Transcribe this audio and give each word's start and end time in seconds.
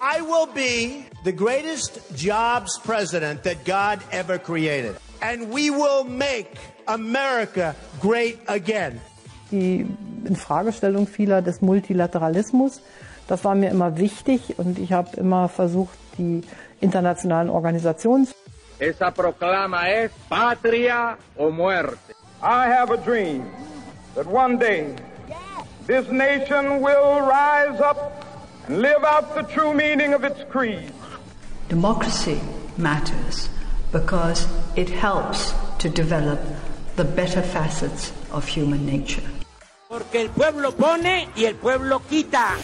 I 0.00 0.20
will 0.22 0.46
be 0.46 1.04
the 1.24 1.32
greatest 1.32 2.00
jobs 2.14 2.78
president 2.78 3.42
that 3.42 3.64
God 3.64 4.00
ever 4.12 4.38
created. 4.38 4.96
And 5.20 5.50
we 5.50 5.70
will 5.70 6.04
make 6.04 6.56
America 6.86 7.74
great 8.00 8.38
again. 8.46 9.00
Die 9.50 9.86
Infragestellung 10.24 11.06
vieler 11.06 11.42
des 11.42 11.60
Multilateralismus, 11.60 12.80
das 13.26 13.44
war 13.44 13.54
mir 13.54 13.70
immer 13.70 13.98
wichtig 13.98 14.58
und 14.58 14.78
ich 14.78 14.92
habe 14.92 15.16
immer 15.16 15.48
versucht, 15.48 15.98
die 16.18 16.42
internationalen 16.80 17.50
Organisationen. 17.50 18.28
Esa 18.78 19.10
proclama 19.10 19.88
es 19.88 20.12
patria 20.28 21.16
o 21.36 21.50
muerte. 21.50 21.98
I 22.40 22.68
have 22.68 22.92
a 22.92 22.96
dream 22.96 23.44
that 24.14 24.26
one 24.26 24.56
day 24.58 24.94
this 25.86 26.08
nation 26.10 26.80
will 26.80 27.20
rise 27.22 27.80
up 27.80 28.27
live 28.68 29.02
out 29.04 29.34
the 29.34 29.42
true 29.42 29.72
meaning 29.72 30.12
of 30.14 30.24
its 30.24 30.44
creed. 30.50 30.92
Democracy 31.68 32.38
matters 32.76 33.48
because 33.92 34.46
it 34.76 34.90
helps 34.90 35.54
to 35.78 35.88
develop 35.88 36.38
the 36.96 37.04
better 37.04 37.42
facets 37.42 38.12
of 38.30 38.46
human 38.46 38.84
nature. 38.84 39.22
Porque 39.88 40.20
el 40.20 40.28
pueblo 40.28 40.72
pone 40.72 41.28
y 41.34 41.44
el 41.44 41.54
pueblo 41.54 42.02
quita. 42.08 42.56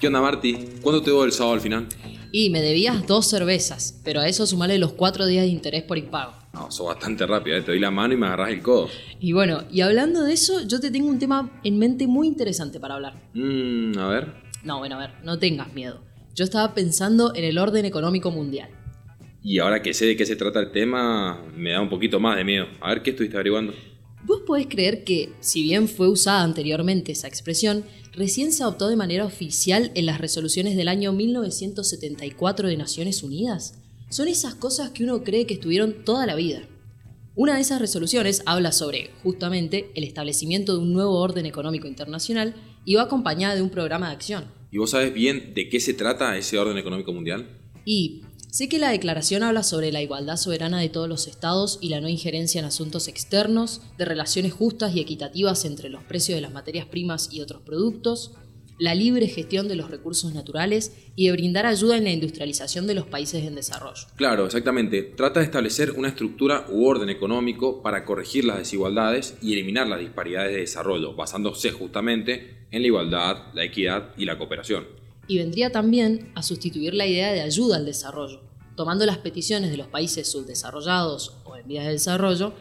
¿Qué 0.00 0.06
onda, 0.06 0.20
Marty? 0.20 0.78
¿Cuánto 0.82 1.02
te 1.02 1.10
doy 1.10 1.26
el 1.26 1.32
sábado 1.32 1.54
al 1.54 1.60
final? 1.60 1.88
Y 2.32 2.50
me 2.50 2.60
debías 2.60 3.06
dos 3.06 3.28
cervezas, 3.28 4.00
pero 4.04 4.20
a 4.20 4.28
eso 4.28 4.46
sumale 4.46 4.78
los 4.78 4.92
cuatro 4.92 5.26
días 5.26 5.44
de 5.44 5.50
interés 5.50 5.82
por 5.82 5.98
impago. 5.98 6.34
No, 6.56 6.70
sos 6.70 6.86
bastante 6.86 7.26
rápido, 7.26 7.54
¿eh? 7.58 7.60
te 7.60 7.72
doy 7.72 7.80
la 7.80 7.90
mano 7.90 8.14
y 8.14 8.16
me 8.16 8.26
agarras 8.26 8.48
el 8.48 8.62
codo. 8.62 8.88
Y 9.20 9.32
bueno, 9.32 9.64
y 9.70 9.82
hablando 9.82 10.24
de 10.24 10.32
eso, 10.32 10.62
yo 10.66 10.80
te 10.80 10.90
tengo 10.90 11.06
un 11.06 11.18
tema 11.18 11.60
en 11.64 11.78
mente 11.78 12.06
muy 12.06 12.26
interesante 12.26 12.80
para 12.80 12.94
hablar. 12.94 13.28
Mmm, 13.34 13.98
a 13.98 14.08
ver. 14.08 14.32
No, 14.64 14.78
bueno, 14.78 14.94
a 14.96 15.00
ver, 15.00 15.10
no 15.22 15.38
tengas 15.38 15.74
miedo. 15.74 16.00
Yo 16.34 16.44
estaba 16.44 16.72
pensando 16.72 17.34
en 17.34 17.44
el 17.44 17.58
orden 17.58 17.84
económico 17.84 18.30
mundial. 18.30 18.70
Y 19.42 19.58
ahora 19.58 19.82
que 19.82 19.92
sé 19.92 20.06
de 20.06 20.16
qué 20.16 20.24
se 20.24 20.34
trata 20.34 20.58
el 20.60 20.72
tema, 20.72 21.44
me 21.54 21.72
da 21.72 21.82
un 21.82 21.90
poquito 21.90 22.18
más 22.20 22.38
de 22.38 22.44
miedo. 22.44 22.66
A 22.80 22.88
ver, 22.88 23.02
¿qué 23.02 23.10
estuviste 23.10 23.36
averiguando? 23.36 23.74
Vos 24.24 24.40
podés 24.46 24.66
creer 24.66 25.04
que, 25.04 25.34
si 25.40 25.62
bien 25.62 25.88
fue 25.88 26.08
usada 26.08 26.42
anteriormente 26.42 27.12
esa 27.12 27.28
expresión, 27.28 27.84
recién 28.14 28.50
se 28.50 28.62
adoptó 28.62 28.88
de 28.88 28.96
manera 28.96 29.26
oficial 29.26 29.92
en 29.94 30.06
las 30.06 30.22
resoluciones 30.22 30.74
del 30.74 30.88
año 30.88 31.12
1974 31.12 32.68
de 32.68 32.76
Naciones 32.78 33.22
Unidas. 33.22 33.85
Son 34.08 34.28
esas 34.28 34.54
cosas 34.54 34.90
que 34.90 35.02
uno 35.02 35.24
cree 35.24 35.46
que 35.46 35.54
estuvieron 35.54 36.04
toda 36.04 36.26
la 36.26 36.36
vida. 36.36 36.62
Una 37.34 37.56
de 37.56 37.60
esas 37.60 37.80
resoluciones 37.80 38.42
habla 38.46 38.70
sobre, 38.70 39.10
justamente, 39.24 39.90
el 39.96 40.04
establecimiento 40.04 40.74
de 40.74 40.78
un 40.78 40.92
nuevo 40.92 41.18
orden 41.18 41.44
económico 41.44 41.88
internacional 41.88 42.54
y 42.84 42.94
va 42.94 43.02
acompañada 43.02 43.56
de 43.56 43.62
un 43.62 43.70
programa 43.70 44.08
de 44.08 44.14
acción. 44.14 44.44
¿Y 44.70 44.78
vos 44.78 44.90
sabés 44.90 45.12
bien 45.12 45.54
de 45.54 45.68
qué 45.68 45.80
se 45.80 45.92
trata 45.92 46.36
ese 46.36 46.56
orden 46.56 46.78
económico 46.78 47.12
mundial? 47.12 47.48
Y 47.84 48.22
sé 48.48 48.68
que 48.68 48.78
la 48.78 48.90
declaración 48.90 49.42
habla 49.42 49.64
sobre 49.64 49.90
la 49.90 50.02
igualdad 50.02 50.36
soberana 50.36 50.80
de 50.80 50.88
todos 50.88 51.08
los 51.08 51.26
estados 51.26 51.78
y 51.82 51.88
la 51.88 52.00
no 52.00 52.08
injerencia 52.08 52.60
en 52.60 52.64
asuntos 52.64 53.08
externos, 53.08 53.82
de 53.98 54.04
relaciones 54.04 54.52
justas 54.52 54.94
y 54.94 55.00
equitativas 55.00 55.64
entre 55.64 55.88
los 55.88 56.04
precios 56.04 56.36
de 56.36 56.42
las 56.42 56.52
materias 56.52 56.86
primas 56.86 57.28
y 57.32 57.40
otros 57.40 57.60
productos, 57.62 58.32
la 58.78 58.94
libre 58.94 59.26
gestión 59.28 59.68
de 59.68 59.76
los 59.76 59.90
recursos 59.90 60.34
naturales 60.34 60.92
y 61.14 61.26
de 61.26 61.32
brindar 61.32 61.66
ayuda 61.66 61.96
en 61.96 62.04
la 62.04 62.10
industrialización 62.10 62.86
de 62.86 62.94
los 62.94 63.06
países 63.06 63.44
en 63.44 63.54
desarrollo. 63.54 64.06
Claro, 64.16 64.46
exactamente. 64.46 65.02
Trata 65.02 65.40
de 65.40 65.46
establecer 65.46 65.92
una 65.92 66.08
estructura 66.08 66.66
u 66.68 66.86
orden 66.86 67.08
económico 67.08 67.82
para 67.82 68.04
corregir 68.04 68.44
las 68.44 68.58
desigualdades 68.58 69.36
y 69.40 69.54
eliminar 69.54 69.88
las 69.88 70.00
disparidades 70.00 70.52
de 70.52 70.60
desarrollo, 70.60 71.14
basándose 71.14 71.70
justamente 71.70 72.66
en 72.70 72.82
la 72.82 72.88
igualdad, 72.88 73.54
la 73.54 73.64
equidad 73.64 74.10
y 74.16 74.24
la 74.24 74.36
cooperación. 74.36 74.86
Y 75.28 75.38
vendría 75.38 75.72
también 75.72 76.30
a 76.34 76.42
sustituir 76.42 76.94
la 76.94 77.06
idea 77.06 77.32
de 77.32 77.40
ayuda 77.40 77.76
al 77.76 77.86
desarrollo, 77.86 78.42
tomando 78.76 79.06
las 79.06 79.18
peticiones 79.18 79.70
de 79.70 79.76
los 79.76 79.88
países 79.88 80.30
subdesarrollados 80.30 81.38
o 81.44 81.56
en 81.56 81.66
vías 81.66 81.86
de 81.86 81.92
desarrollo 81.92 82.52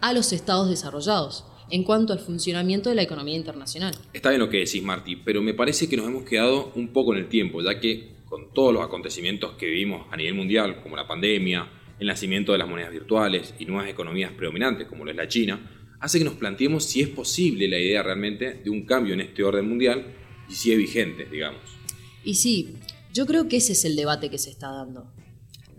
a 0.00 0.12
los 0.12 0.32
estados 0.32 0.68
desarrollados 0.68 1.44
en 1.70 1.84
cuanto 1.84 2.12
al 2.12 2.18
funcionamiento 2.18 2.90
de 2.90 2.96
la 2.96 3.02
economía 3.02 3.36
internacional. 3.36 3.94
Está 4.12 4.30
bien 4.30 4.40
lo 4.40 4.48
que 4.48 4.58
decís, 4.58 4.82
Marty, 4.82 5.16
pero 5.16 5.42
me 5.42 5.54
parece 5.54 5.88
que 5.88 5.96
nos 5.96 6.06
hemos 6.06 6.24
quedado 6.24 6.72
un 6.74 6.88
poco 6.88 7.14
en 7.14 7.20
el 7.20 7.28
tiempo, 7.28 7.62
ya 7.62 7.80
que 7.80 8.14
con 8.28 8.52
todos 8.52 8.72
los 8.72 8.82
acontecimientos 8.82 9.52
que 9.52 9.66
vivimos 9.66 10.06
a 10.10 10.16
nivel 10.16 10.34
mundial, 10.34 10.82
como 10.82 10.96
la 10.96 11.06
pandemia, 11.06 11.70
el 11.98 12.06
nacimiento 12.06 12.52
de 12.52 12.58
las 12.58 12.68
monedas 12.68 12.90
virtuales 12.90 13.54
y 13.58 13.66
nuevas 13.66 13.88
economías 13.88 14.32
predominantes, 14.32 14.88
como 14.88 15.04
lo 15.04 15.10
es 15.10 15.16
la 15.16 15.28
China, 15.28 15.70
hace 16.00 16.18
que 16.18 16.24
nos 16.24 16.34
planteemos 16.34 16.84
si 16.84 17.00
es 17.00 17.08
posible 17.08 17.68
la 17.68 17.78
idea 17.78 18.02
realmente 18.02 18.54
de 18.54 18.70
un 18.70 18.84
cambio 18.84 19.14
en 19.14 19.20
este 19.20 19.42
orden 19.42 19.68
mundial 19.68 20.04
y 20.48 20.54
si 20.54 20.72
es 20.72 20.78
vigente, 20.78 21.26
digamos. 21.26 21.62
Y 22.24 22.34
sí, 22.34 22.74
yo 23.12 23.26
creo 23.26 23.48
que 23.48 23.58
ese 23.58 23.72
es 23.72 23.84
el 23.84 23.96
debate 23.96 24.30
que 24.30 24.38
se 24.38 24.50
está 24.50 24.70
dando. 24.70 25.12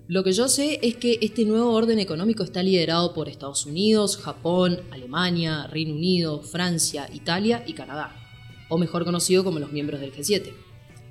Lo 0.08 0.24
que 0.24 0.34
yo 0.34 0.48
sé 0.48 0.80
es 0.84 0.98
que 0.98 1.18
este 1.22 1.46
nuevo 1.46 1.72
orden 1.72 1.98
económico 1.98 2.44
está 2.44 2.62
liderado 2.62 3.12
por 3.16 3.28
Estados 3.28 3.66
Unidos, 3.66 4.18
Japón, 4.18 4.82
Alemania, 4.92 5.66
Reino 5.66 5.96
Unido, 5.96 6.44
Francia, 6.44 7.10
Italia 7.12 7.64
y 7.66 7.74
Canadá, 7.74 8.16
o 8.70 8.78
mejor 8.78 9.04
conocido 9.04 9.44
como 9.44 9.58
los 9.58 9.72
miembros 9.72 10.00
del 10.02 10.14
G7, 10.14 10.52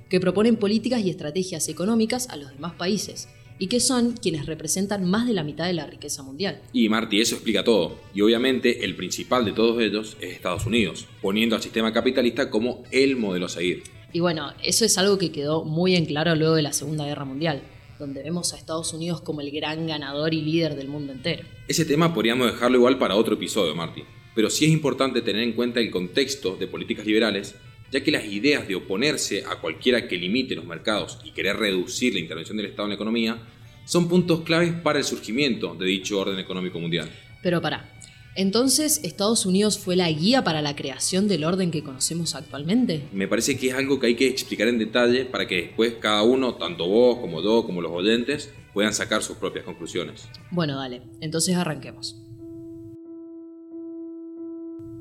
que 0.07 0.19
proponen 0.21 0.55
políticas 0.55 1.03
y 1.03 1.09
estrategias 1.09 1.67
económicas 1.67 2.29
a 2.29 2.37
los 2.37 2.51
demás 2.51 2.75
países, 2.75 3.27
y 3.59 3.67
que 3.67 3.81
son 3.81 4.13
quienes 4.13 4.45
representan 4.45 5.03
más 5.03 5.27
de 5.27 5.33
la 5.33 5.43
mitad 5.43 5.65
de 5.65 5.73
la 5.73 5.87
riqueza 5.87 6.23
mundial. 6.23 6.61
Y 6.71 6.87
Marty, 6.87 7.19
eso 7.19 7.35
explica 7.35 7.65
todo. 7.65 7.99
Y 8.13 8.21
obviamente 8.21 8.85
el 8.85 8.95
principal 8.95 9.43
de 9.43 9.51
todos 9.51 9.81
ellos 9.81 10.15
es 10.21 10.35
Estados 10.35 10.65
Unidos, 10.65 11.05
poniendo 11.21 11.57
al 11.57 11.61
sistema 11.61 11.91
capitalista 11.91 12.49
como 12.49 12.83
el 12.91 13.17
modelo 13.17 13.47
a 13.47 13.49
seguir. 13.49 13.83
Y 14.13 14.21
bueno, 14.21 14.53
eso 14.63 14.85
es 14.85 14.97
algo 14.97 15.17
que 15.17 15.33
quedó 15.33 15.65
muy 15.65 15.97
en 15.97 16.05
claro 16.05 16.33
luego 16.35 16.55
de 16.55 16.61
la 16.61 16.71
Segunda 16.71 17.05
Guerra 17.05 17.25
Mundial 17.25 17.61
donde 17.99 18.23
vemos 18.23 18.53
a 18.53 18.57
Estados 18.57 18.93
Unidos 18.93 19.21
como 19.21 19.41
el 19.41 19.51
gran 19.51 19.87
ganador 19.87 20.33
y 20.33 20.41
líder 20.41 20.75
del 20.75 20.87
mundo 20.87 21.13
entero. 21.13 21.43
Ese 21.67 21.85
tema 21.85 22.13
podríamos 22.13 22.51
dejarlo 22.51 22.77
igual 22.77 22.97
para 22.97 23.15
otro 23.15 23.35
episodio, 23.35 23.75
Marty, 23.75 24.03
pero 24.33 24.49
sí 24.49 24.65
es 24.65 24.71
importante 24.71 25.21
tener 25.21 25.41
en 25.41 25.53
cuenta 25.53 25.79
el 25.79 25.91
contexto 25.91 26.55
de 26.57 26.67
políticas 26.67 27.05
liberales, 27.05 27.55
ya 27.91 28.03
que 28.03 28.11
las 28.11 28.25
ideas 28.25 28.67
de 28.67 28.75
oponerse 28.75 29.43
a 29.45 29.61
cualquiera 29.61 30.07
que 30.07 30.17
limite 30.17 30.55
los 30.55 30.65
mercados 30.65 31.19
y 31.23 31.31
querer 31.31 31.57
reducir 31.57 32.13
la 32.13 32.19
intervención 32.19 32.57
del 32.57 32.67
Estado 32.67 32.87
en 32.87 32.89
la 32.89 32.95
economía 32.95 33.37
son 33.85 34.09
puntos 34.09 34.41
claves 34.41 34.73
para 34.73 34.99
el 34.99 35.05
surgimiento 35.05 35.75
de 35.75 35.85
dicho 35.85 36.19
orden 36.19 36.39
económico 36.39 36.79
mundial. 36.79 37.09
Pero 37.41 37.61
para, 37.61 37.94
entonces, 38.35 38.99
¿Estados 39.03 39.45
Unidos 39.45 39.79
fue 39.79 39.95
la 39.95 40.11
guía 40.11 40.43
para 40.43 40.61
la 40.61 40.75
creación 40.75 41.29
del 41.29 41.45
orden 41.45 41.71
que 41.71 41.83
conocemos 41.83 42.35
actualmente? 42.35 43.03
Me 43.13 43.29
parece 43.29 43.57
que 43.57 43.69
es 43.69 43.73
algo 43.73 43.97
que 43.97 44.07
hay 44.07 44.15
que 44.15 44.27
explicar 44.27 44.67
en 44.67 44.77
detalle 44.77 45.23
para 45.23 45.47
que 45.47 45.55
después 45.55 45.95
cada 46.01 46.21
uno, 46.23 46.55
tanto 46.55 46.85
vos 46.85 47.19
como 47.19 47.41
yo, 47.41 47.65
como 47.65 47.81
los 47.81 47.93
oyentes, 47.93 48.51
puedan 48.73 48.93
sacar 48.93 49.23
sus 49.23 49.37
propias 49.37 49.63
conclusiones. 49.63 50.27
Bueno, 50.51 50.77
dale, 50.77 51.01
entonces 51.21 51.55
arranquemos. 51.55 52.21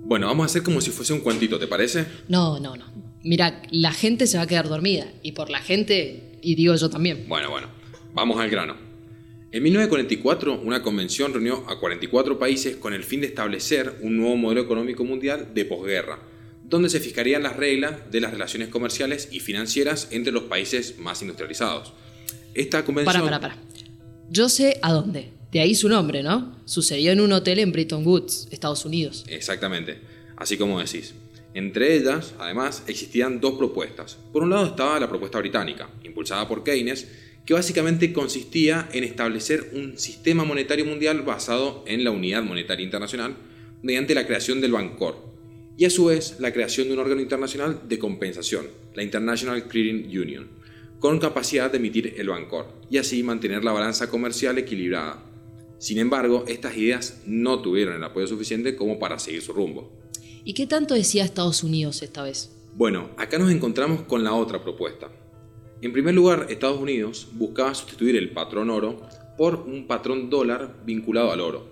Bueno, 0.07 0.29
vamos 0.29 0.45
a 0.45 0.47
hacer 0.47 0.63
como 0.63 0.81
si 0.81 0.91
fuese 0.91 1.13
un 1.13 1.21
cuantito, 1.21 1.59
¿te 1.59 1.67
parece? 1.67 2.07
No, 2.29 2.61
no, 2.61 2.77
no. 2.77 2.85
Mira, 3.25 3.63
la 3.71 3.91
gente 3.91 4.29
se 4.29 4.37
va 4.37 4.45
a 4.45 4.47
quedar 4.47 4.69
dormida. 4.69 5.07
Y 5.23 5.33
por 5.33 5.51
la 5.51 5.59
gente, 5.59 6.39
y 6.41 6.55
digo 6.55 6.75
yo 6.77 6.91
también. 6.91 7.25
Bueno, 7.27 7.51
bueno, 7.51 7.69
vamos 8.13 8.39
al 8.39 8.51
grano. 8.51 8.84
En 9.55 9.63
1944, 9.63 10.63
una 10.65 10.83
convención 10.83 11.33
reunió 11.33 11.65
a 11.69 11.79
44 11.79 12.41
países 12.41 12.75
con 12.75 12.93
el 12.93 13.05
fin 13.05 13.21
de 13.21 13.29
establecer 13.29 13.99
un 14.01 14.17
nuevo 14.17 14.37
modelo 14.37 14.63
económico 14.63 15.05
mundial 15.05 15.55
de 15.55 15.65
posguerra, 15.65 16.19
donde 16.65 16.91
se 16.91 16.99
fijarían 16.99 17.45
las 17.45 17.55
reglas 17.55 18.11
de 18.11 18.21
las 18.21 18.33
relaciones 18.33 18.67
comerciales 18.67 19.29
y 19.31 19.39
financieras 19.39 20.09
entre 20.11 20.33
los 20.33 20.43
países 20.43 20.99
más 20.99 21.23
industrializados. 21.23 21.93
Esta 22.53 22.85
convención... 22.85 23.23
Para, 23.23 23.39
para, 23.39 23.55
para. 23.55 23.63
Yo 24.29 24.49
sé 24.49 24.81
a 24.83 24.93
dónde. 24.93 25.31
De 25.53 25.61
ahí 25.61 25.77
su 25.77 25.89
nombre, 25.89 26.25
¿no? 26.25 26.57
Sucedió 26.65 27.13
en 27.13 27.21
un 27.21 27.31
hotel 27.31 27.61
en 27.61 27.71
Bretton 27.71 28.05
Woods, 28.05 28.49
Estados 28.51 28.85
Unidos. 28.85 29.25
Exactamente, 29.29 30.01
así 30.37 30.57
como 30.57 30.81
decís. 30.81 31.15
Entre 31.55 31.95
ellas, 31.95 32.35
además, 32.41 32.83
existían 32.89 33.41
dos 33.41 33.57
propuestas. 33.57 34.19
Por 34.33 34.43
un 34.43 34.51
lado 34.51 34.67
estaba 34.67 34.99
la 34.99 35.09
propuesta 35.09 35.39
británica, 35.39 35.89
impulsada 36.03 36.49
por 36.49 36.65
Keynes, 36.65 37.07
que 37.45 37.55
básicamente 37.55 38.13
consistía 38.13 38.89
en 38.93 39.05
establecer 39.05 39.71
un 39.75 39.99
sistema 39.99 40.45
monetario 40.45 40.87
mundial 40.87 41.23
basado 41.23 41.85
en 41.87 42.05
la 42.05 42.11
unidad 42.11 42.43
monetaria 42.43 42.85
internacional 42.85 43.37
mediante 43.83 44.15
la 44.15 44.27
creación 44.27 44.61
del 44.61 44.73
Bancor 44.73 45.35
y 45.77 45.85
a 45.85 45.91
su 45.91 46.07
vez 46.07 46.37
la 46.39 46.53
creación 46.53 46.89
de 46.89 46.95
un 46.95 47.01
órgano 47.01 47.21
internacional 47.21 47.81
de 47.89 47.99
compensación, 47.99 48.67
la 48.95 49.03
International 49.03 49.69
Clearing 49.69 50.07
Union, 50.07 50.49
con 51.01 51.19
capacidad 51.19 51.71
de 51.71 51.79
emitir 51.79 52.15
el 52.17 52.29
Bancor 52.29 52.67
y 52.89 52.99
así 52.99 53.23
mantener 53.23 53.65
la 53.65 53.73
balanza 53.73 54.09
comercial 54.09 54.57
equilibrada. 54.57 55.23
Sin 55.79 55.99
embargo, 55.99 56.45
estas 56.49 56.77
ideas 56.77 57.21
no 57.27 57.61
tuvieron 57.61 57.97
el 57.97 58.05
apoyo 58.05 58.27
suficiente 58.27 58.77
como 58.77 58.99
para 58.99 59.19
seguir 59.19 59.43
su 59.43 59.53
rumbo. 59.53 59.93
¿Y 60.45 60.55
qué 60.55 60.67
tanto 60.67 60.95
decía 60.95 61.25
Estados 61.25 61.63
Unidos 61.63 62.03
esta 62.03 62.23
vez? 62.23 62.51
Bueno, 62.75 63.11
acá 63.19 63.39
nos 63.39 63.51
encontramos 63.51 64.03
con 64.03 64.25
la 64.25 64.33
otra 64.33 64.63
propuesta, 64.63 65.11
en 65.83 65.93
primer 65.93 66.15
lugar, 66.15 66.47
Estados 66.49 66.81
Unidos 66.81 67.29
buscaba 67.33 67.75
sustituir 67.75 68.17
el 68.17 68.31
patrón 68.31 68.71
oro 68.71 69.03
por 69.37 69.57
un 69.57 69.87
patrón 69.87 70.31
dólar 70.31 70.77
vinculado 70.85 71.33
al 71.33 71.41
oro. 71.41 71.69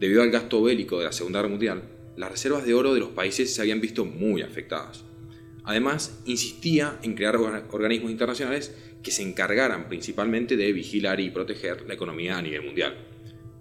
Debido 0.00 0.22
al 0.22 0.30
gasto 0.30 0.62
bélico 0.62 0.98
de 0.98 1.04
la 1.04 1.12
Segunda 1.12 1.38
Guerra 1.38 1.50
Mundial, 1.50 1.82
las 2.16 2.30
reservas 2.30 2.64
de 2.64 2.74
oro 2.74 2.94
de 2.94 3.00
los 3.00 3.10
países 3.10 3.54
se 3.54 3.60
habían 3.60 3.80
visto 3.80 4.04
muy 4.04 4.42
afectadas. 4.42 5.04
Además, 5.64 6.20
insistía 6.26 6.98
en 7.02 7.14
crear 7.14 7.36
organismos 7.36 8.10
internacionales 8.10 8.74
que 9.02 9.10
se 9.10 9.22
encargaran 9.22 9.88
principalmente 9.88 10.56
de 10.56 10.72
vigilar 10.72 11.20
y 11.20 11.30
proteger 11.30 11.84
la 11.86 11.94
economía 11.94 12.38
a 12.38 12.42
nivel 12.42 12.62
mundial. 12.62 12.96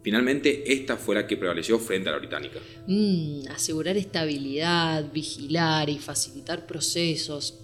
Finalmente, 0.03 0.73
esta 0.73 0.97
fue 0.97 1.15
la 1.15 1.25
que 1.25 1.37
prevaleció 1.37 1.79
frente 1.79 2.09
a 2.09 2.11
la 2.11 2.17
británica. 2.17 2.59
Mm, 2.87 3.47
asegurar 3.49 3.95
estabilidad, 3.95 5.11
vigilar 5.13 5.89
y 5.89 5.97
facilitar 5.97 6.67
procesos. 6.67 7.62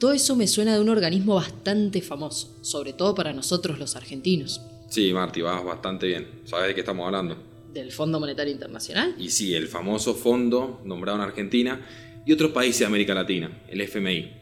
Todo 0.00 0.14
eso 0.14 0.34
me 0.34 0.46
suena 0.46 0.72
de 0.72 0.80
un 0.80 0.88
organismo 0.88 1.34
bastante 1.34 2.00
famoso, 2.00 2.56
sobre 2.62 2.94
todo 2.94 3.14
para 3.14 3.34
nosotros 3.34 3.78
los 3.78 3.96
argentinos. 3.96 4.62
Sí, 4.88 5.12
Marty, 5.12 5.42
vas 5.42 5.62
bastante 5.62 6.06
bien. 6.06 6.26
¿Sabes 6.46 6.68
de 6.68 6.74
qué 6.74 6.80
estamos 6.80 7.04
hablando? 7.04 7.36
¿Del 7.70 7.92
Fondo 7.92 8.18
Monetario 8.18 8.50
Internacional? 8.50 9.14
Y 9.18 9.28
sí, 9.28 9.54
el 9.54 9.68
famoso 9.68 10.14
fondo 10.14 10.80
nombrado 10.86 11.18
en 11.18 11.24
Argentina 11.24 11.86
y 12.24 12.32
otros 12.32 12.50
países 12.52 12.78
de 12.78 12.86
América 12.86 13.12
Latina, 13.12 13.62
el 13.68 13.82
FMI. 13.82 14.36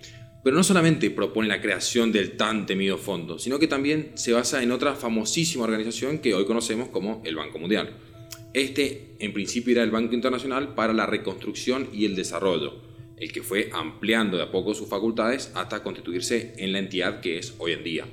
Pero 0.45 0.55
no 0.55 0.63
solamente 0.63 1.11
propone 1.11 1.49
la 1.49 1.61
creación 1.61 2.13
del 2.13 2.37
tan 2.37 2.65
temido 2.65 2.97
fondo, 2.97 3.41
sino 3.41 3.59
que 3.59 3.67
también 3.67 4.13
se 4.15 4.33
basa 4.33 4.63
en 4.63 4.71
otra 4.71 4.95
famosísima 4.95 5.65
organización 5.65 6.21
que 6.21 6.35
hoy 6.35 6.45
conocemos 6.45 6.91
como 6.91 7.21
el 7.25 7.35
Banco 7.35 7.59
Mundial. 7.59 7.97
Este, 8.55 9.17
en 9.19 9.33
principio, 9.33 9.73
era 9.73 9.83
el 9.83 9.91
Banco 9.91 10.15
Internacional 10.15 10.77
para 10.77 10.93
la 10.93 11.07
Reconstrucción 11.07 11.89
y 11.93 12.05
el 12.05 12.15
Desarrollo, 12.15 12.88
el 13.21 13.33
que 13.33 13.43
fue 13.43 13.71
ampliando 13.73 14.37
de 14.37 14.45
a 14.45 14.51
poco 14.51 14.75
sus 14.75 14.89
facultades 14.89 15.51
hasta 15.55 15.83
constituirse 15.83 16.55
en 16.59 16.73
la 16.73 16.79
entidad 16.79 17.21
que 17.21 17.39
es 17.39 17.55
hoy 17.59 17.73
en 17.73 17.85
día. 17.85 18.07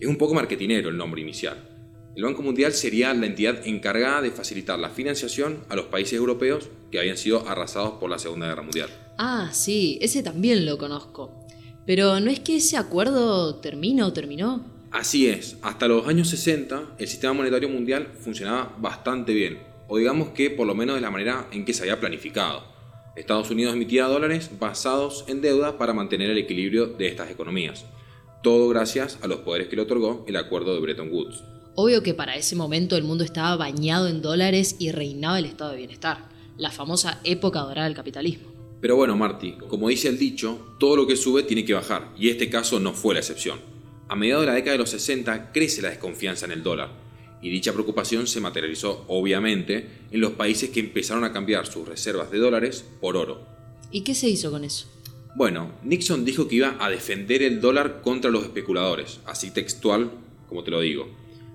Es 0.00 0.08
un 0.08 0.16
poco 0.16 0.34
marketinero 0.34 0.88
el 0.88 0.96
nombre 0.96 1.20
inicial. 1.20 1.68
El 2.14 2.24
Banco 2.24 2.42
Mundial 2.42 2.72
sería 2.72 3.14
la 3.14 3.26
entidad 3.26 3.66
encargada 3.66 4.20
de 4.20 4.30
facilitar 4.30 4.78
la 4.78 4.90
financiación 4.90 5.64
a 5.70 5.76
los 5.76 5.86
países 5.86 6.14
europeos 6.14 6.68
que 6.90 6.98
habían 6.98 7.16
sido 7.16 7.48
arrasados 7.48 7.94
por 7.94 8.10
la 8.10 8.18
Segunda 8.18 8.48
Guerra 8.48 8.62
Mundial. 8.62 8.90
Ah, 9.16 9.50
sí, 9.52 9.98
ese 10.02 10.22
también 10.22 10.66
lo 10.66 10.76
conozco. 10.76 11.32
Pero 11.86 12.20
¿no 12.20 12.30
es 12.30 12.40
que 12.40 12.56
ese 12.56 12.76
acuerdo 12.76 13.56
termina 13.60 14.06
o 14.06 14.12
terminó? 14.12 14.64
Así 14.90 15.26
es, 15.26 15.56
hasta 15.62 15.88
los 15.88 16.06
años 16.06 16.28
60 16.28 16.96
el 16.98 17.08
sistema 17.08 17.32
monetario 17.32 17.70
mundial 17.70 18.12
funcionaba 18.20 18.76
bastante 18.78 19.32
bien, 19.32 19.58
o 19.88 19.96
digamos 19.96 20.30
que 20.30 20.50
por 20.50 20.66
lo 20.66 20.74
menos 20.74 20.96
de 20.96 21.00
la 21.00 21.10
manera 21.10 21.48
en 21.50 21.64
que 21.64 21.72
se 21.72 21.82
había 21.82 21.98
planificado. 21.98 22.62
Estados 23.14 23.50
Unidos 23.50 23.74
emitía 23.74 24.06
dólares 24.06 24.50
basados 24.58 25.24
en 25.28 25.42
deuda 25.42 25.76
para 25.76 25.92
mantener 25.92 26.30
el 26.30 26.38
equilibrio 26.38 26.86
de 26.86 27.08
estas 27.08 27.30
economías. 27.30 27.84
Todo 28.42 28.68
gracias 28.68 29.18
a 29.20 29.26
los 29.26 29.40
poderes 29.40 29.68
que 29.68 29.76
le 29.76 29.82
otorgó 29.82 30.24
el 30.26 30.36
acuerdo 30.36 30.74
de 30.74 30.80
Bretton 30.80 31.12
Woods. 31.12 31.44
Obvio 31.74 32.02
que 32.02 32.14
para 32.14 32.36
ese 32.36 32.56
momento 32.56 32.96
el 32.96 33.04
mundo 33.04 33.22
estaba 33.22 33.56
bañado 33.56 34.08
en 34.08 34.22
dólares 34.22 34.76
y 34.78 34.92
reinaba 34.92 35.38
el 35.38 35.44
estado 35.44 35.72
de 35.72 35.78
bienestar, 35.78 36.28
la 36.56 36.70
famosa 36.70 37.20
época 37.24 37.60
dorada 37.60 37.86
del 37.86 37.96
capitalismo. 37.96 38.50
Pero 38.80 38.96
bueno, 38.96 39.14
Marty, 39.14 39.58
como 39.68 39.88
dice 39.88 40.08
el 40.08 40.18
dicho, 40.18 40.74
todo 40.80 40.96
lo 40.96 41.06
que 41.06 41.16
sube 41.16 41.42
tiene 41.42 41.64
que 41.64 41.74
bajar, 41.74 42.12
y 42.18 42.30
este 42.30 42.48
caso 42.50 42.80
no 42.80 42.94
fue 42.94 43.14
la 43.14 43.20
excepción. 43.20 43.60
A 44.08 44.16
mediados 44.16 44.42
de 44.42 44.48
la 44.48 44.54
década 44.54 44.72
de 44.72 44.78
los 44.78 44.90
60 44.90 45.52
crece 45.52 45.82
la 45.82 45.90
desconfianza 45.90 46.46
en 46.46 46.52
el 46.52 46.62
dólar, 46.62 46.90
y 47.42 47.50
dicha 47.50 47.72
preocupación 47.72 48.26
se 48.26 48.40
materializó 48.40 49.04
obviamente 49.08 49.88
en 50.10 50.20
los 50.20 50.32
países 50.32 50.70
que 50.70 50.80
empezaron 50.80 51.24
a 51.24 51.32
cambiar 51.32 51.66
sus 51.66 51.86
reservas 51.86 52.30
de 52.30 52.38
dólares 52.38 52.84
por 53.00 53.16
oro. 53.16 53.46
¿Y 53.90 54.02
qué 54.02 54.14
se 54.14 54.28
hizo 54.28 54.50
con 54.50 54.64
eso? 54.64 54.86
Bueno, 55.34 55.72
Nixon 55.82 56.24
dijo 56.24 56.46
que 56.46 56.56
iba 56.56 56.76
a 56.78 56.88
defender 56.88 57.42
el 57.42 57.60
dólar 57.60 58.00
contra 58.02 58.30
los 58.30 58.44
especuladores, 58.44 59.20
así 59.26 59.50
textual 59.50 60.10
como 60.52 60.64
te 60.64 60.70
lo 60.70 60.80
digo. 60.80 61.08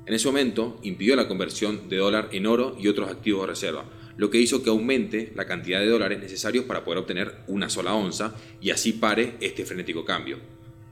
En 0.08 0.14
ese 0.16 0.28
momento 0.28 0.80
impidió 0.82 1.16
la 1.16 1.28
conversión 1.28 1.88
de 1.88 1.98
dólar 1.98 2.30
en 2.32 2.48
oro 2.48 2.76
y 2.80 2.88
otros 2.88 3.12
activos 3.12 3.42
de 3.42 3.48
reserva, 3.48 3.86
lo 4.18 4.32
que 4.32 4.40
hizo 4.40 4.64
que 4.64 4.72
aumente 4.72 5.32
la 5.36 5.46
cantidad 5.46 5.80
de 5.80 5.88
dólares 5.88 6.20
necesarios 6.20 6.66
para 6.66 6.84
poder 6.84 6.98
obtener 6.98 7.36
una 7.48 7.70
sola 7.70 7.94
onza 7.94 8.34
y 8.60 8.72
así 8.72 8.94
pare 8.94 9.36
este 9.40 9.66
frenético 9.66 10.04
cambio. 10.04 10.40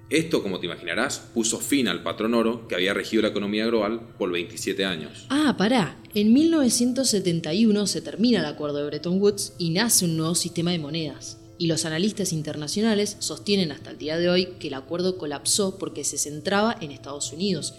Esto, 0.10 0.44
como 0.44 0.60
te 0.60 0.68
imaginarás, 0.68 1.20
puso 1.34 1.60
fin 1.60 1.88
al 1.88 2.04
patrón 2.04 2.36
oro 2.36 2.68
que 2.68 2.76
había 2.76 2.94
regido 2.94 3.24
la 3.24 3.30
economía 3.30 3.66
global 3.66 4.02
por 4.18 4.32
27 4.32 4.86
años. 4.86 5.26
Ah, 5.30 5.56
pará. 5.58 5.98
En 6.14 6.32
1971 6.32 7.88
se 7.88 8.02
termina 8.02 8.40
el 8.40 8.46
acuerdo 8.46 8.78
de 8.78 8.86
Bretton 8.86 9.20
Woods 9.20 9.54
y 9.58 9.72
nace 9.72 10.06
un 10.06 10.16
nuevo 10.16 10.36
sistema 10.36 10.72
de 10.72 10.80
monedas. 10.80 11.40
Y 11.58 11.68
los 11.68 11.86
analistas 11.86 12.34
internacionales 12.34 13.16
sostienen 13.20 13.72
hasta 13.72 13.92
el 13.92 13.98
día 13.98 14.18
de 14.18 14.30
hoy 14.30 14.46
que 14.60 14.68
el 14.68 14.74
acuerdo 14.76 15.18
colapsó 15.18 15.78
porque 15.80 16.04
se 16.04 16.18
centraba 16.18 16.78
en 16.82 16.92
Estados 16.92 17.32
Unidos 17.32 17.74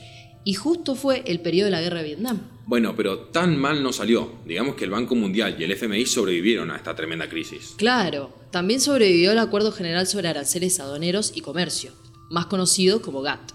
y 0.46 0.54
justo 0.54 0.94
fue 0.94 1.24
el 1.26 1.40
periodo 1.40 1.66
de 1.66 1.70
la 1.72 1.80
guerra 1.80 1.98
de 1.98 2.04
Vietnam. 2.04 2.40
Bueno, 2.66 2.94
pero 2.96 3.18
tan 3.18 3.58
mal 3.58 3.82
no 3.82 3.92
salió. 3.92 4.30
Digamos 4.46 4.76
que 4.76 4.84
el 4.84 4.90
Banco 4.90 5.16
Mundial 5.16 5.56
y 5.58 5.64
el 5.64 5.72
FMI 5.72 6.06
sobrevivieron 6.06 6.70
a 6.70 6.76
esta 6.76 6.94
tremenda 6.94 7.28
crisis. 7.28 7.74
Claro, 7.76 8.32
también 8.52 8.80
sobrevivió 8.80 9.32
el 9.32 9.40
Acuerdo 9.40 9.72
General 9.72 10.06
sobre 10.06 10.28
Aranceles 10.28 10.78
Aduaneros 10.78 11.32
y 11.34 11.40
Comercio, 11.40 11.92
más 12.30 12.46
conocido 12.46 13.02
como 13.02 13.22
GATT. 13.22 13.52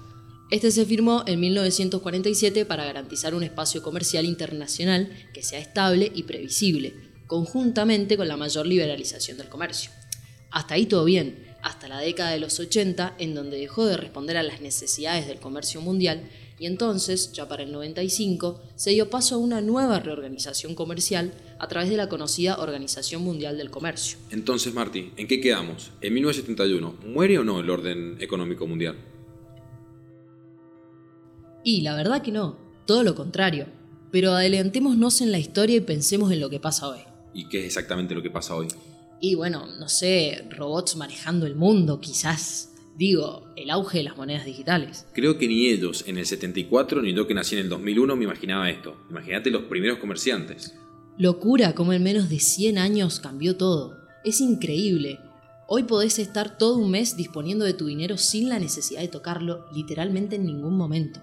Este 0.52 0.70
se 0.72 0.86
firmó 0.86 1.24
en 1.28 1.40
1947 1.40 2.66
para 2.66 2.86
garantizar 2.86 3.34
un 3.34 3.44
espacio 3.44 3.82
comercial 3.82 4.26
internacional 4.26 5.10
que 5.34 5.44
sea 5.44 5.60
estable 5.60 6.12
y 6.14 6.24
previsible, 6.24 6.94
conjuntamente 7.28 8.18
con 8.18 8.28
la 8.28 8.36
mayor 8.36 8.68
liberalización 8.68 9.38
del 9.38 9.48
comercio. 9.48 9.92
Hasta 10.52 10.74
ahí 10.74 10.86
todo 10.86 11.06
bien, 11.06 11.46
hasta 11.64 11.88
la 11.88 12.00
década 12.00 12.32
de 12.32 12.40
los 12.40 12.60
80, 12.60 13.16
en 13.18 13.34
donde 13.34 13.58
dejó 13.58 13.86
de 13.86 13.96
responder 13.96 14.36
a 14.36 14.44
las 14.44 14.60
necesidades 14.60 15.28
del 15.28 15.40
comercio 15.40 15.80
mundial 15.80 16.30
y 16.62 16.68
entonces, 16.68 17.32
ya 17.34 17.48
para 17.48 17.64
el 17.64 17.72
95, 17.72 18.62
se 18.76 18.92
dio 18.92 19.10
paso 19.10 19.34
a 19.34 19.38
una 19.40 19.62
nueva 19.62 20.00
reorganización 20.00 20.76
comercial 20.76 21.34
a 21.58 21.68
través 21.68 21.90
de 21.90 21.98
la 21.98 22.08
conocida 22.08 22.60
Organización 22.60 23.24
Mundial 23.24 23.58
del 23.58 23.72
Comercio. 23.72 24.20
Entonces, 24.30 24.72
Marty, 24.72 25.12
¿en 25.18 25.28
qué 25.28 25.42
quedamos? 25.42 25.90
En 26.02 26.14
1971, 26.14 26.98
¿muere 27.08 27.40
o 27.40 27.44
no 27.44 27.62
el 27.62 27.70
orden 27.72 28.16
económico 28.20 28.68
mundial? 28.68 28.96
Y 31.64 31.82
la 31.82 31.96
verdad 31.96 32.22
que 32.22 32.32
no, 32.32 32.60
todo 32.86 33.02
lo 33.02 33.16
contrario. 33.16 33.66
Pero 34.12 34.34
adelantémonos 34.34 35.22
en 35.22 35.32
la 35.32 35.40
historia 35.40 35.78
y 35.78 35.82
pensemos 35.82 36.32
en 36.32 36.42
lo 36.42 36.52
que 36.52 36.60
pasa 36.60 36.90
hoy. 36.90 37.00
¿Y 37.34 37.50
qué 37.50 37.62
es 37.62 37.66
exactamente 37.66 38.14
lo 38.14 38.22
que 38.22 38.30
pasa 38.30 38.56
hoy? 38.56 38.68
Y 39.20 39.34
bueno, 39.34 39.66
no 39.80 39.90
sé, 39.90 40.46
robots 40.52 40.96
manejando 40.96 41.48
el 41.48 41.56
mundo, 41.56 42.00
quizás. 42.00 42.71
Digo, 43.02 43.48
el 43.56 43.72
auge 43.72 43.98
de 43.98 44.04
las 44.04 44.16
monedas 44.16 44.46
digitales. 44.46 45.08
Creo 45.12 45.40
que 45.40 45.48
ni 45.48 45.66
ellos 45.66 46.04
en 46.06 46.20
el 46.20 46.28
74 46.28 47.02
ni 47.02 47.16
yo 47.16 47.26
que 47.26 47.34
nací 47.34 47.56
en 47.56 47.62
el 47.62 47.70
2001 47.70 48.16
me 48.16 48.26
imaginaba 48.26 48.70
esto. 48.70 48.96
Imagínate 49.10 49.50
los 49.50 49.64
primeros 49.64 49.98
comerciantes. 49.98 50.76
Locura 51.18 51.74
como 51.74 51.94
en 51.94 52.04
menos 52.04 52.30
de 52.30 52.38
100 52.38 52.78
años 52.78 53.20
cambió 53.20 53.58
todo. 53.58 53.98
Es 54.24 54.40
increíble. 54.40 55.18
Hoy 55.68 55.82
podés 55.82 56.20
estar 56.20 56.60
todo 56.60 56.78
un 56.78 56.92
mes 56.92 57.18
disponiendo 57.18 57.66
de 57.66 57.74
tu 57.74 57.88
dinero 57.88 58.20
sin 58.20 58.50
la 58.50 58.60
necesidad 58.60 59.02
de 59.02 59.08
tocarlo 59.08 59.66
literalmente 59.74 60.36
en 60.36 60.46
ningún 60.46 60.78
momento. 60.78 61.20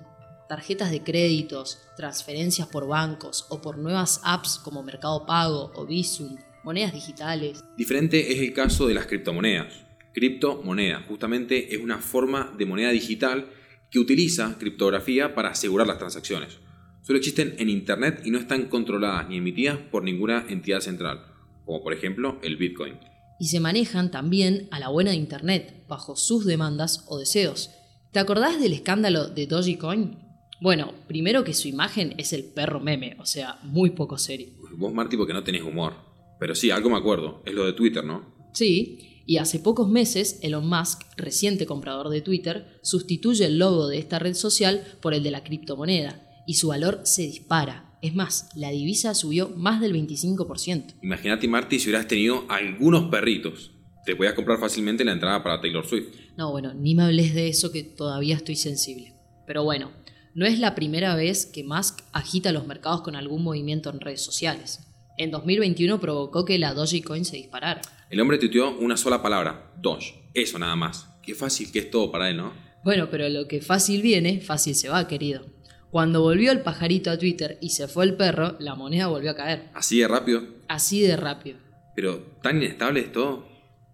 Tarjetas 0.48 0.90
de 0.90 1.04
créditos, 1.04 1.78
transferencias 1.96 2.66
por 2.66 2.88
bancos 2.88 3.46
o 3.50 3.62
por 3.62 3.78
nuevas 3.78 4.20
apps 4.24 4.58
como 4.58 4.82
Mercado 4.82 5.24
Pago 5.26 5.70
o 5.76 5.86
Visum, 5.86 6.38
monedas 6.64 6.92
digitales. 6.92 7.62
Diferente 7.76 8.32
es 8.32 8.40
el 8.40 8.52
caso 8.52 8.88
de 8.88 8.94
las 8.94 9.06
criptomonedas. 9.06 9.87
Criptomoneda, 10.14 11.04
justamente 11.08 11.74
es 11.74 11.82
una 11.82 11.98
forma 11.98 12.54
de 12.56 12.66
moneda 12.66 12.90
digital 12.90 13.50
que 13.90 13.98
utiliza 13.98 14.56
criptografía 14.58 15.34
para 15.34 15.50
asegurar 15.50 15.86
las 15.86 15.98
transacciones. 15.98 16.58
Solo 17.02 17.18
existen 17.18 17.54
en 17.58 17.70
Internet 17.70 18.22
y 18.24 18.30
no 18.30 18.38
están 18.38 18.66
controladas 18.66 19.28
ni 19.28 19.38
emitidas 19.38 19.78
por 19.78 20.02
ninguna 20.02 20.44
entidad 20.48 20.80
central, 20.80 21.24
como 21.64 21.82
por 21.82 21.92
ejemplo 21.92 22.38
el 22.42 22.56
Bitcoin. 22.56 22.98
Y 23.40 23.46
se 23.46 23.60
manejan 23.60 24.10
también 24.10 24.68
a 24.70 24.80
la 24.80 24.88
buena 24.88 25.12
de 25.12 25.16
Internet, 25.16 25.84
bajo 25.88 26.16
sus 26.16 26.44
demandas 26.44 27.04
o 27.08 27.18
deseos. 27.18 27.70
¿Te 28.12 28.18
acordás 28.18 28.60
del 28.60 28.72
escándalo 28.72 29.28
de 29.28 29.46
Dogecoin? 29.46 30.18
Bueno, 30.60 30.92
primero 31.06 31.44
que 31.44 31.54
su 31.54 31.68
imagen 31.68 32.14
es 32.18 32.32
el 32.32 32.44
perro 32.44 32.80
meme, 32.80 33.16
o 33.20 33.26
sea, 33.26 33.60
muy 33.62 33.90
poco 33.90 34.18
serio. 34.18 34.48
Vos, 34.76 34.92
Marty, 34.92 35.16
porque 35.16 35.32
no 35.32 35.44
tenés 35.44 35.62
humor. 35.62 35.94
Pero 36.40 36.54
sí, 36.54 36.70
algo 36.70 36.90
me 36.90 36.96
acuerdo. 36.96 37.42
Es 37.46 37.54
lo 37.54 37.64
de 37.64 37.72
Twitter, 37.72 38.04
¿no? 38.04 38.50
Sí, 38.52 39.17
y 39.28 39.36
hace 39.36 39.58
pocos 39.58 39.90
meses 39.90 40.38
Elon 40.40 40.66
Musk, 40.66 41.02
reciente 41.18 41.66
comprador 41.66 42.08
de 42.08 42.22
Twitter, 42.22 42.80
sustituye 42.82 43.44
el 43.44 43.58
logo 43.58 43.86
de 43.86 43.98
esta 43.98 44.18
red 44.18 44.32
social 44.32 44.82
por 45.02 45.12
el 45.12 45.22
de 45.22 45.30
la 45.30 45.44
criptomoneda 45.44 46.26
y 46.46 46.54
su 46.54 46.68
valor 46.68 47.02
se 47.04 47.26
dispara. 47.26 47.98
Es 48.00 48.14
más, 48.14 48.48
la 48.56 48.70
divisa 48.70 49.14
subió 49.14 49.50
más 49.50 49.82
del 49.82 49.92
25%. 49.92 50.94
Imagínate, 51.02 51.46
Marty, 51.46 51.78
si 51.78 51.90
hubieras 51.90 52.08
tenido 52.08 52.46
algunos 52.48 53.10
perritos. 53.10 53.72
Te 54.06 54.16
podías 54.16 54.32
comprar 54.32 54.58
fácilmente 54.58 55.04
la 55.04 55.12
entrada 55.12 55.42
para 55.42 55.60
Taylor 55.60 55.86
Swift. 55.86 56.08
No, 56.38 56.50
bueno, 56.50 56.72
ni 56.72 56.94
me 56.94 57.02
hables 57.02 57.34
de 57.34 57.48
eso 57.48 57.70
que 57.70 57.82
todavía 57.82 58.34
estoy 58.34 58.56
sensible. 58.56 59.12
Pero 59.46 59.62
bueno, 59.62 59.92
no 60.34 60.46
es 60.46 60.58
la 60.58 60.74
primera 60.74 61.14
vez 61.14 61.44
que 61.44 61.64
Musk 61.64 62.00
agita 62.12 62.50
los 62.50 62.66
mercados 62.66 63.02
con 63.02 63.14
algún 63.14 63.44
movimiento 63.44 63.90
en 63.90 64.00
redes 64.00 64.22
sociales. 64.22 64.88
En 65.18 65.32
2021 65.32 66.00
provocó 66.00 66.44
que 66.44 66.58
la 66.58 66.74
Dogecoin 66.74 67.24
se 67.24 67.36
disparara. 67.36 67.80
El 68.08 68.20
hombre 68.20 68.38
tuiteó 68.38 68.78
una 68.78 68.96
sola 68.96 69.20
palabra, 69.20 69.72
Doge. 69.76 70.14
Eso 70.32 70.60
nada 70.60 70.76
más. 70.76 71.08
Qué 71.22 71.34
fácil 71.34 71.72
que 71.72 71.80
es 71.80 71.90
todo 71.90 72.12
para 72.12 72.30
él, 72.30 72.36
¿no? 72.36 72.52
Bueno, 72.84 73.08
pero 73.10 73.28
lo 73.28 73.48
que 73.48 73.60
fácil 73.60 74.00
viene, 74.00 74.40
fácil 74.40 74.76
se 74.76 74.88
va, 74.88 75.08
querido. 75.08 75.44
Cuando 75.90 76.22
volvió 76.22 76.52
el 76.52 76.60
pajarito 76.60 77.10
a 77.10 77.18
Twitter 77.18 77.58
y 77.60 77.70
se 77.70 77.88
fue 77.88 78.04
el 78.04 78.14
perro, 78.14 78.56
la 78.60 78.76
moneda 78.76 79.08
volvió 79.08 79.32
a 79.32 79.34
caer. 79.34 79.70
¿Así 79.74 79.98
de 79.98 80.06
rápido? 80.06 80.42
Así 80.68 81.00
de 81.02 81.16
rápido. 81.16 81.58
Pero, 81.96 82.18
¿tan 82.40 82.58
inestable 82.58 83.00
es 83.00 83.12
todo? 83.12 83.44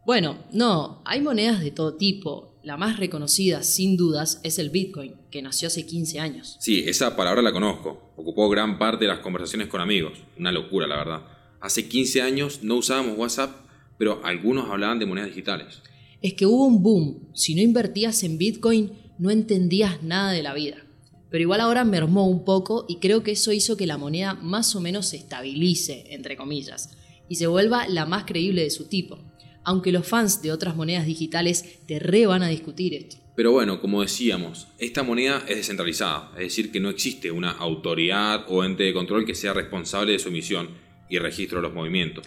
Bueno, 0.04 0.44
no, 0.52 1.02
hay 1.06 1.22
monedas 1.22 1.60
de 1.60 1.70
todo 1.70 1.96
tipo. 1.96 2.53
La 2.64 2.78
más 2.78 2.98
reconocida, 2.98 3.62
sin 3.62 3.98
dudas, 3.98 4.40
es 4.42 4.58
el 4.58 4.70
Bitcoin, 4.70 5.16
que 5.30 5.42
nació 5.42 5.68
hace 5.68 5.84
15 5.84 6.18
años. 6.18 6.56
Sí, 6.60 6.82
esa 6.86 7.14
palabra 7.14 7.42
la 7.42 7.52
conozco. 7.52 8.14
Ocupó 8.16 8.48
gran 8.48 8.78
parte 8.78 9.04
de 9.04 9.08
las 9.08 9.18
conversaciones 9.18 9.68
con 9.68 9.82
amigos. 9.82 10.14
Una 10.38 10.50
locura, 10.50 10.86
la 10.86 10.96
verdad. 10.96 11.26
Hace 11.60 11.86
15 11.86 12.22
años 12.22 12.60
no 12.62 12.76
usábamos 12.76 13.18
WhatsApp, 13.18 13.66
pero 13.98 14.24
algunos 14.24 14.70
hablaban 14.70 14.98
de 14.98 15.04
monedas 15.04 15.28
digitales. 15.28 15.82
Es 16.22 16.32
que 16.32 16.46
hubo 16.46 16.64
un 16.64 16.82
boom. 16.82 17.28
Si 17.34 17.54
no 17.54 17.60
invertías 17.60 18.22
en 18.22 18.38
Bitcoin, 18.38 18.92
no 19.18 19.30
entendías 19.30 20.02
nada 20.02 20.32
de 20.32 20.42
la 20.42 20.54
vida. 20.54 20.86
Pero 21.30 21.42
igual 21.42 21.60
ahora 21.60 21.84
mermó 21.84 22.26
un 22.26 22.46
poco 22.46 22.86
y 22.88 22.96
creo 22.96 23.22
que 23.22 23.32
eso 23.32 23.52
hizo 23.52 23.76
que 23.76 23.86
la 23.86 23.98
moneda 23.98 24.32
más 24.32 24.74
o 24.74 24.80
menos 24.80 25.08
se 25.08 25.18
estabilice, 25.18 26.06
entre 26.08 26.38
comillas, 26.38 26.96
y 27.28 27.34
se 27.34 27.46
vuelva 27.46 27.86
la 27.88 28.06
más 28.06 28.24
creíble 28.24 28.62
de 28.62 28.70
su 28.70 28.86
tipo 28.86 29.18
aunque 29.64 29.92
los 29.92 30.06
fans 30.06 30.42
de 30.42 30.52
otras 30.52 30.76
monedas 30.76 31.06
digitales 31.06 31.80
te 31.86 31.98
re 31.98 32.26
van 32.26 32.42
a 32.42 32.48
discutir 32.48 32.94
esto. 32.94 33.16
Pero 33.36 33.50
bueno, 33.50 33.80
como 33.80 34.02
decíamos, 34.02 34.68
esta 34.78 35.02
moneda 35.02 35.42
es 35.48 35.56
descentralizada, 35.56 36.30
es 36.36 36.44
decir, 36.44 36.70
que 36.70 36.78
no 36.78 36.88
existe 36.88 37.32
una 37.32 37.50
autoridad 37.50 38.44
o 38.48 38.62
ente 38.62 38.84
de 38.84 38.94
control 38.94 39.24
que 39.24 39.34
sea 39.34 39.52
responsable 39.52 40.12
de 40.12 40.20
su 40.20 40.28
emisión 40.28 40.68
y 41.08 41.18
registro 41.18 41.58
de 41.58 41.62
los 41.62 41.74
movimientos. 41.74 42.26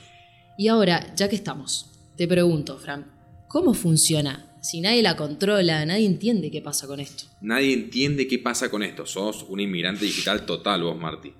Y 0.57 0.67
ahora, 0.67 1.13
ya 1.15 1.29
que 1.29 1.35
estamos, 1.37 1.91
te 2.17 2.27
pregunto, 2.27 2.77
Fran, 2.77 3.05
¿cómo 3.47 3.73
funciona? 3.73 4.57
Si 4.61 4.81
nadie 4.81 5.01
la 5.01 5.15
controla, 5.15 5.85
nadie 5.85 6.05
entiende 6.05 6.51
qué 6.51 6.61
pasa 6.61 6.87
con 6.87 6.99
esto. 6.99 7.23
Nadie 7.39 7.73
entiende 7.73 8.27
qué 8.27 8.39
pasa 8.39 8.69
con 8.69 8.83
esto. 8.83 9.05
Sos 9.05 9.45
un 9.47 9.61
inmigrante 9.61 10.03
digital 10.03 10.45
total 10.45 10.83
vos, 10.83 10.97
Marty. 10.97 11.31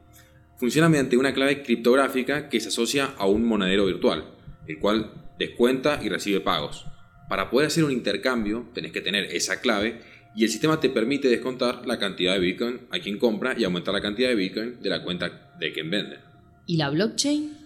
Funciona 0.55 0.87
mediante 0.87 1.17
una 1.17 1.33
clave 1.33 1.61
criptográfica 1.61 2.47
que 2.47 2.61
se 2.61 2.69
asocia 2.69 3.15
a 3.17 3.25
un 3.25 3.43
monedero 3.43 3.85
virtual, 3.85 4.33
el 4.67 4.79
cual 4.79 5.11
descuenta 5.37 5.99
y 6.03 6.09
recibe 6.09 6.41
pagos. 6.41 6.85
Para 7.29 7.49
poder 7.49 7.67
hacer 7.67 7.83
un 7.83 7.91
intercambio 7.91 8.69
tenés 8.73 8.91
que 8.91 9.01
tener 9.01 9.25
esa 9.35 9.59
clave 9.59 10.01
y 10.35 10.43
el 10.43 10.49
sistema 10.49 10.79
te 10.79 10.89
permite 10.89 11.27
descontar 11.27 11.85
la 11.85 11.97
cantidad 11.97 12.33
de 12.33 12.39
Bitcoin 12.39 12.81
a 12.91 12.99
quien 12.99 13.17
compra 13.17 13.55
y 13.57 13.63
aumentar 13.63 13.93
la 13.93 14.01
cantidad 14.01 14.29
de 14.29 14.35
Bitcoin 14.35 14.81
de 14.81 14.89
la 14.89 15.03
cuenta 15.03 15.55
de 15.59 15.73
quien 15.73 15.89
vende. 15.89 16.19
¿Y 16.65 16.77
la 16.77 16.89
blockchain? 16.89 17.57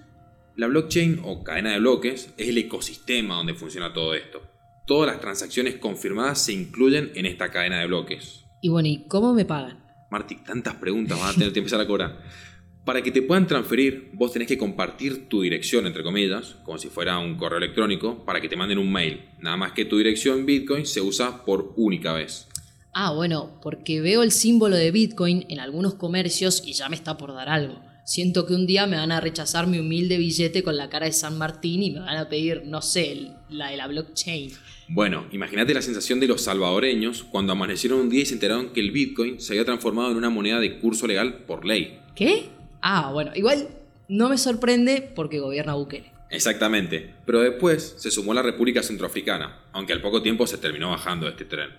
La 0.55 0.67
blockchain 0.67 1.21
o 1.23 1.43
cadena 1.43 1.71
de 1.71 1.79
bloques 1.79 2.33
es 2.37 2.47
el 2.47 2.57
ecosistema 2.57 3.35
donde 3.35 3.53
funciona 3.53 3.93
todo 3.93 4.13
esto. 4.13 4.41
Todas 4.85 5.11
las 5.11 5.21
transacciones 5.21 5.75
confirmadas 5.75 6.43
se 6.43 6.53
incluyen 6.53 7.11
en 7.15 7.25
esta 7.25 7.51
cadena 7.51 7.79
de 7.79 7.87
bloques. 7.87 8.45
Y 8.61 8.69
bueno, 8.69 8.87
¿y 8.87 9.05
cómo 9.07 9.33
me 9.33 9.45
pagan? 9.45 9.83
Marty, 10.09 10.35
tantas 10.43 10.75
preguntas, 10.75 11.19
vas 11.19 11.31
a 11.31 11.33
tener 11.39 11.53
que 11.53 11.59
empezar 11.59 11.79
a 11.79 11.87
cobrar. 11.87 12.21
Para 12.85 13.03
que 13.03 13.11
te 13.11 13.21
puedan 13.21 13.45
transferir, 13.45 14.09
vos 14.13 14.33
tenés 14.33 14.47
que 14.47 14.57
compartir 14.57 15.29
tu 15.29 15.41
dirección, 15.43 15.85
entre 15.85 16.01
comillas, 16.01 16.55
como 16.63 16.79
si 16.79 16.87
fuera 16.87 17.19
un 17.19 17.37
correo 17.37 17.59
electrónico, 17.59 18.25
para 18.25 18.41
que 18.41 18.49
te 18.49 18.55
manden 18.55 18.79
un 18.79 18.91
mail. 18.91 19.21
Nada 19.39 19.55
más 19.55 19.73
que 19.73 19.85
tu 19.85 19.97
dirección 19.97 20.47
Bitcoin 20.47 20.87
se 20.87 20.99
usa 20.99 21.45
por 21.45 21.73
única 21.77 22.13
vez. 22.13 22.47
Ah, 22.93 23.13
bueno, 23.13 23.59
porque 23.61 24.01
veo 24.01 24.23
el 24.23 24.31
símbolo 24.31 24.75
de 24.75 24.89
Bitcoin 24.89 25.45
en 25.47 25.59
algunos 25.59 25.93
comercios 25.93 26.63
y 26.65 26.73
ya 26.73 26.89
me 26.89 26.95
está 26.95 27.17
por 27.17 27.33
dar 27.33 27.49
algo. 27.49 27.79
Siento 28.03 28.47
que 28.47 28.55
un 28.55 28.65
día 28.65 28.87
me 28.87 28.97
van 28.97 29.11
a 29.11 29.21
rechazar 29.21 29.67
mi 29.67 29.77
humilde 29.77 30.17
billete 30.17 30.63
con 30.63 30.75
la 30.75 30.89
cara 30.89 31.05
de 31.05 31.13
San 31.13 31.37
Martín 31.37 31.83
y 31.83 31.91
me 31.91 31.99
van 31.99 32.17
a 32.17 32.29
pedir, 32.29 32.63
no 32.65 32.81
sé, 32.81 33.31
la 33.49 33.69
de 33.69 33.77
la 33.77 33.87
blockchain. 33.87 34.51
Bueno, 34.89 35.27
imagínate 35.31 35.73
la 35.73 35.83
sensación 35.83 36.19
de 36.19 36.27
los 36.27 36.41
salvadoreños 36.41 37.23
cuando 37.23 37.53
amanecieron 37.53 37.99
un 37.99 38.09
día 38.09 38.23
y 38.23 38.25
se 38.25 38.33
enteraron 38.33 38.73
que 38.73 38.81
el 38.81 38.91
Bitcoin 38.91 39.39
se 39.39 39.53
había 39.53 39.65
transformado 39.65 40.11
en 40.11 40.17
una 40.17 40.31
moneda 40.31 40.59
de 40.59 40.79
curso 40.79 41.05
legal 41.05 41.45
por 41.45 41.63
ley. 41.63 41.99
¿Qué? 42.15 42.49
Ah, 42.81 43.11
bueno, 43.13 43.31
igual 43.35 43.69
no 44.07 44.29
me 44.29 44.37
sorprende 44.37 45.11
porque 45.15 45.39
gobierna 45.39 45.75
Bukele. 45.75 46.11
Exactamente, 46.29 47.13
pero 47.25 47.41
después 47.41 47.95
se 47.97 48.09
sumó 48.09 48.33
la 48.33 48.41
República 48.41 48.81
Centroafricana, 48.81 49.59
aunque 49.73 49.93
al 49.93 50.01
poco 50.01 50.21
tiempo 50.21 50.47
se 50.47 50.57
terminó 50.57 50.89
bajando 50.89 51.27
este 51.27 51.45
tren. 51.45 51.69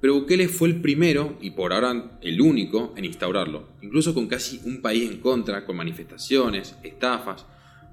Pero 0.00 0.14
Bukele 0.14 0.48
fue 0.48 0.68
el 0.68 0.80
primero 0.80 1.36
y 1.40 1.50
por 1.50 1.72
ahora 1.72 2.10
el 2.22 2.40
único 2.40 2.94
en 2.96 3.04
instaurarlo, 3.04 3.68
incluso 3.82 4.14
con 4.14 4.26
casi 4.26 4.60
un 4.64 4.80
país 4.80 5.10
en 5.10 5.18
contra, 5.18 5.66
con 5.66 5.76
manifestaciones, 5.76 6.76
estafas. 6.82 7.44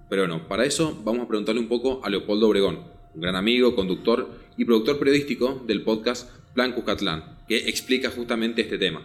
Pero 0.09 0.21
bueno, 0.21 0.47
para 0.47 0.65
eso 0.65 1.01
vamos 1.03 1.25
a 1.25 1.27
preguntarle 1.27 1.61
un 1.61 1.67
poco 1.67 1.99
a 2.03 2.09
Leopoldo 2.09 2.47
Obregón, 2.47 2.79
un 3.13 3.21
gran 3.21 3.35
amigo, 3.35 3.75
conductor 3.75 4.29
y 4.55 4.65
productor 4.65 4.99
periodístico 4.99 5.63
del 5.65 5.83
podcast 5.83 6.29
Plan 6.53 6.73
Cuscatlán, 6.73 7.39
que 7.47 7.69
explica 7.69 8.09
justamente 8.09 8.61
este 8.61 8.77
tema. 8.77 9.01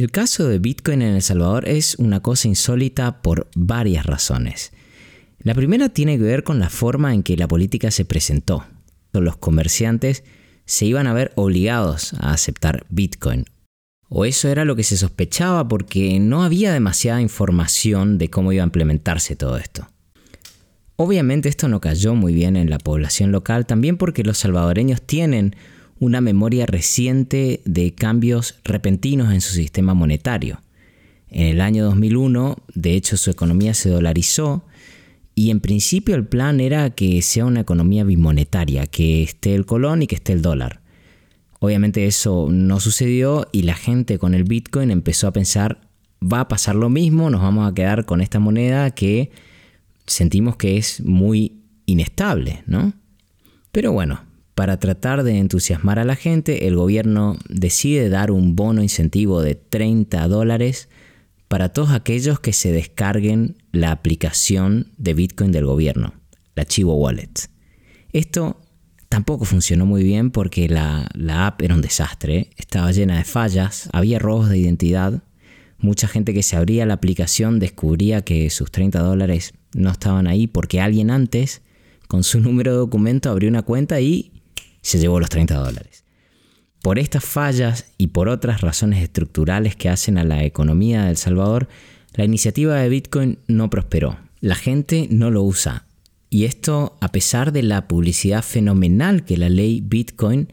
El 0.00 0.10
caso 0.10 0.48
de 0.48 0.58
Bitcoin 0.58 1.02
en 1.02 1.14
El 1.14 1.20
Salvador 1.20 1.68
es 1.68 1.96
una 1.96 2.20
cosa 2.20 2.48
insólita 2.48 3.20
por 3.20 3.50
varias 3.54 4.06
razones. 4.06 4.72
La 5.40 5.54
primera 5.54 5.90
tiene 5.90 6.16
que 6.16 6.24
ver 6.24 6.42
con 6.42 6.58
la 6.58 6.70
forma 6.70 7.12
en 7.12 7.22
que 7.22 7.36
la 7.36 7.46
política 7.46 7.90
se 7.90 8.06
presentó. 8.06 8.64
Los 9.12 9.36
comerciantes 9.36 10.24
se 10.64 10.86
iban 10.86 11.06
a 11.06 11.12
ver 11.12 11.32
obligados 11.34 12.14
a 12.14 12.32
aceptar 12.32 12.86
Bitcoin. 12.88 13.44
O 14.08 14.24
eso 14.24 14.48
era 14.48 14.64
lo 14.64 14.74
que 14.74 14.84
se 14.84 14.96
sospechaba 14.96 15.68
porque 15.68 16.18
no 16.18 16.44
había 16.44 16.72
demasiada 16.72 17.20
información 17.20 18.16
de 18.16 18.30
cómo 18.30 18.54
iba 18.54 18.62
a 18.62 18.68
implementarse 18.68 19.36
todo 19.36 19.58
esto. 19.58 19.86
Obviamente 20.96 21.50
esto 21.50 21.68
no 21.68 21.82
cayó 21.82 22.14
muy 22.14 22.32
bien 22.32 22.56
en 22.56 22.70
la 22.70 22.78
población 22.78 23.32
local, 23.32 23.66
también 23.66 23.98
porque 23.98 24.24
los 24.24 24.38
salvadoreños 24.38 25.02
tienen 25.02 25.56
una 26.00 26.20
memoria 26.20 26.66
reciente 26.66 27.60
de 27.64 27.94
cambios 27.94 28.58
repentinos 28.64 29.32
en 29.32 29.40
su 29.40 29.52
sistema 29.52 29.94
monetario. 29.94 30.60
En 31.28 31.46
el 31.46 31.60
año 31.60 31.84
2001, 31.84 32.56
de 32.74 32.94
hecho, 32.94 33.16
su 33.16 33.30
economía 33.30 33.74
se 33.74 33.90
dolarizó 33.90 34.64
y 35.34 35.50
en 35.50 35.60
principio 35.60 36.16
el 36.16 36.26
plan 36.26 36.58
era 36.58 36.90
que 36.90 37.22
sea 37.22 37.44
una 37.44 37.60
economía 37.60 38.02
bimonetaria, 38.02 38.86
que 38.86 39.22
esté 39.22 39.54
el 39.54 39.66
colón 39.66 40.02
y 40.02 40.06
que 40.06 40.16
esté 40.16 40.32
el 40.32 40.42
dólar. 40.42 40.80
Obviamente 41.60 42.06
eso 42.06 42.48
no 42.50 42.80
sucedió 42.80 43.46
y 43.52 43.62
la 43.62 43.74
gente 43.74 44.18
con 44.18 44.34
el 44.34 44.44
Bitcoin 44.44 44.90
empezó 44.90 45.28
a 45.28 45.32
pensar, 45.32 45.82
va 46.20 46.40
a 46.40 46.48
pasar 46.48 46.74
lo 46.74 46.88
mismo, 46.88 47.28
nos 47.28 47.42
vamos 47.42 47.70
a 47.70 47.74
quedar 47.74 48.06
con 48.06 48.22
esta 48.22 48.40
moneda 48.40 48.90
que 48.90 49.30
sentimos 50.06 50.56
que 50.56 50.78
es 50.78 51.02
muy 51.02 51.60
inestable, 51.84 52.64
¿no? 52.66 52.94
Pero 53.70 53.92
bueno, 53.92 54.29
para 54.60 54.78
tratar 54.78 55.22
de 55.22 55.38
entusiasmar 55.38 55.98
a 55.98 56.04
la 56.04 56.16
gente, 56.16 56.66
el 56.66 56.76
gobierno 56.76 57.38
decide 57.48 58.10
dar 58.10 58.30
un 58.30 58.56
bono 58.56 58.82
incentivo 58.82 59.40
de 59.40 59.54
30 59.54 60.28
dólares 60.28 60.90
para 61.48 61.70
todos 61.70 61.92
aquellos 61.92 62.40
que 62.40 62.52
se 62.52 62.70
descarguen 62.70 63.56
la 63.72 63.90
aplicación 63.90 64.88
de 64.98 65.14
Bitcoin 65.14 65.50
del 65.50 65.64
gobierno, 65.64 66.12
la 66.56 66.66
Chivo 66.66 66.94
Wallet. 66.96 67.48
Esto 68.12 68.60
tampoco 69.08 69.46
funcionó 69.46 69.86
muy 69.86 70.02
bien 70.02 70.30
porque 70.30 70.68
la, 70.68 71.08
la 71.14 71.46
app 71.46 71.62
era 71.62 71.74
un 71.74 71.80
desastre, 71.80 72.50
estaba 72.58 72.92
llena 72.92 73.16
de 73.16 73.24
fallas, 73.24 73.88
había 73.94 74.18
robos 74.18 74.50
de 74.50 74.58
identidad, 74.58 75.22
mucha 75.78 76.06
gente 76.06 76.34
que 76.34 76.42
se 76.42 76.58
abría 76.58 76.84
la 76.84 76.92
aplicación 76.92 77.60
descubría 77.60 78.20
que 78.26 78.50
sus 78.50 78.70
30 78.70 79.00
dólares 79.00 79.54
no 79.72 79.90
estaban 79.90 80.26
ahí 80.26 80.46
porque 80.46 80.82
alguien 80.82 81.10
antes 81.10 81.62
con 82.08 82.24
su 82.24 82.40
número 82.40 82.72
de 82.72 82.76
documento 82.76 83.30
abrió 83.30 83.48
una 83.48 83.62
cuenta 83.62 84.02
y 84.02 84.32
se 84.82 84.98
llevó 84.98 85.20
los 85.20 85.28
30 85.28 85.56
dólares. 85.56 86.04
Por 86.82 86.98
estas 86.98 87.24
fallas 87.24 87.92
y 87.98 88.08
por 88.08 88.28
otras 88.28 88.62
razones 88.62 89.02
estructurales 89.02 89.76
que 89.76 89.90
hacen 89.90 90.16
a 90.16 90.24
la 90.24 90.44
economía 90.44 91.04
de 91.04 91.10
El 91.10 91.16
Salvador, 91.16 91.68
la 92.14 92.24
iniciativa 92.24 92.76
de 92.76 92.88
Bitcoin 92.88 93.38
no 93.46 93.68
prosperó. 93.70 94.18
La 94.40 94.54
gente 94.54 95.06
no 95.10 95.30
lo 95.30 95.42
usa. 95.42 95.84
Y 96.30 96.44
esto 96.44 96.96
a 97.00 97.12
pesar 97.12 97.52
de 97.52 97.62
la 97.62 97.88
publicidad 97.88 98.42
fenomenal 98.42 99.24
que 99.24 99.36
la 99.36 99.48
ley 99.48 99.82
Bitcoin 99.84 100.48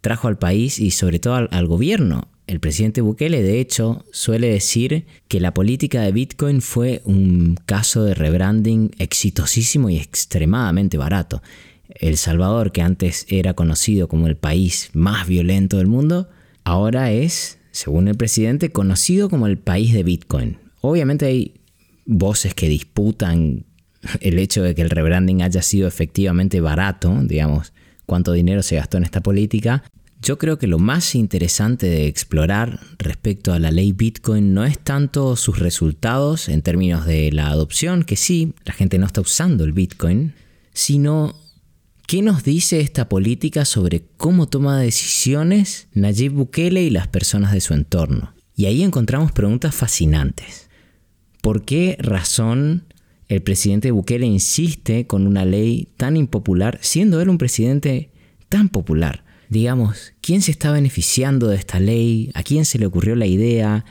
trajo 0.00 0.28
al 0.28 0.38
país 0.38 0.78
y 0.78 0.90
sobre 0.90 1.18
todo 1.18 1.48
al, 1.50 1.66
gobierno. 1.66 2.28
El 2.46 2.60
presidente 2.60 3.00
Bukele, 3.00 3.42
de 3.42 3.58
hecho, 3.58 4.04
suele 4.12 4.48
decir 4.48 5.06
que 5.28 5.40
la 5.40 5.54
política 5.54 6.02
de 6.02 6.12
Bitcoin 6.12 6.60
fue 6.60 7.00
un 7.06 7.56
caso 7.64 8.04
de 8.04 8.14
rebranding 8.14 8.90
exitosísimo 8.98 9.88
y 9.88 9.96
extremadamente 9.96 10.98
barato. 10.98 11.42
El 11.94 12.16
Salvador, 12.16 12.72
que 12.72 12.82
antes 12.82 13.26
era 13.28 13.54
conocido 13.54 14.08
como 14.08 14.26
el 14.26 14.36
país 14.36 14.90
más 14.92 15.26
violento 15.26 15.78
del 15.78 15.86
mundo, 15.86 16.28
ahora 16.64 17.12
es, 17.12 17.58
según 17.70 18.08
el 18.08 18.16
presidente, 18.16 18.72
conocido 18.72 19.28
como 19.28 19.46
el 19.46 19.58
país 19.58 19.92
de 19.92 20.02
Bitcoin. 20.02 20.58
Obviamente 20.80 21.26
hay 21.26 21.54
voces 22.04 22.54
que 22.54 22.68
disputan 22.68 23.64
el 24.20 24.38
hecho 24.38 24.62
de 24.62 24.74
que 24.74 24.82
el 24.82 24.90
rebranding 24.90 25.42
haya 25.42 25.62
sido 25.62 25.88
efectivamente 25.88 26.60
barato, 26.60 27.16
digamos, 27.22 27.72
cuánto 28.06 28.32
dinero 28.32 28.62
se 28.62 28.76
gastó 28.76 28.98
en 28.98 29.04
esta 29.04 29.22
política. 29.22 29.82
Yo 30.20 30.38
creo 30.38 30.58
que 30.58 30.66
lo 30.66 30.78
más 30.78 31.14
interesante 31.14 31.86
de 31.86 32.06
explorar 32.06 32.80
respecto 32.98 33.52
a 33.52 33.58
la 33.58 33.70
ley 33.70 33.92
Bitcoin 33.92 34.54
no 34.54 34.64
es 34.64 34.78
tanto 34.78 35.36
sus 35.36 35.58
resultados 35.58 36.48
en 36.48 36.62
términos 36.62 37.06
de 37.06 37.30
la 37.30 37.48
adopción, 37.48 38.04
que 38.04 38.16
sí, 38.16 38.54
la 38.64 38.72
gente 38.72 38.98
no 38.98 39.06
está 39.06 39.20
usando 39.20 39.64
el 39.64 39.72
Bitcoin, 39.72 40.34
sino 40.72 41.34
¿Qué 42.06 42.22
nos 42.22 42.44
dice 42.44 42.80
esta 42.80 43.08
política 43.08 43.64
sobre 43.64 44.04
cómo 44.16 44.46
toma 44.46 44.78
decisiones 44.78 45.88
Nayib 45.94 46.32
Bukele 46.32 46.82
y 46.82 46.90
las 46.90 47.08
personas 47.08 47.52
de 47.52 47.60
su 47.60 47.74
entorno? 47.74 48.34
Y 48.54 48.66
ahí 48.66 48.82
encontramos 48.82 49.32
preguntas 49.32 49.74
fascinantes. 49.74 50.68
¿Por 51.40 51.64
qué 51.64 51.96
razón 51.98 52.84
el 53.28 53.42
presidente 53.42 53.90
Bukele 53.90 54.26
insiste 54.26 55.06
con 55.06 55.26
una 55.26 55.44
ley 55.44 55.88
tan 55.96 56.16
impopular, 56.16 56.78
siendo 56.82 57.20
él 57.20 57.28
un 57.28 57.38
presidente 57.38 58.10
tan 58.48 58.68
popular. 58.68 59.24
Digamos, 59.48 60.12
¿quién 60.20 60.42
se 60.42 60.50
está 60.50 60.72
beneficiando 60.72 61.48
de 61.48 61.56
esta 61.56 61.80
ley? 61.80 62.30
¿A 62.34 62.42
quién 62.42 62.64
se 62.64 62.78
le 62.78 62.86
ocurrió 62.86 63.14
la 63.16 63.26
idea? 63.26 63.84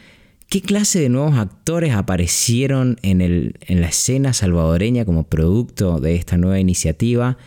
¿Qué 0.49 0.61
clase 0.61 0.99
de 0.99 1.09
nuevos 1.09 1.35
actores 1.35 1.93
aparecieron 1.93 2.97
en, 3.01 3.21
en 3.21 3.81
la 3.81 3.87
escena 3.87 4.33
salvadoreña 4.33 5.05
como 5.05 5.23
producto 5.23 5.99
de 5.99 6.15
esta 6.15 6.37
nueva 6.37 6.59
iniciativa? 6.59 7.37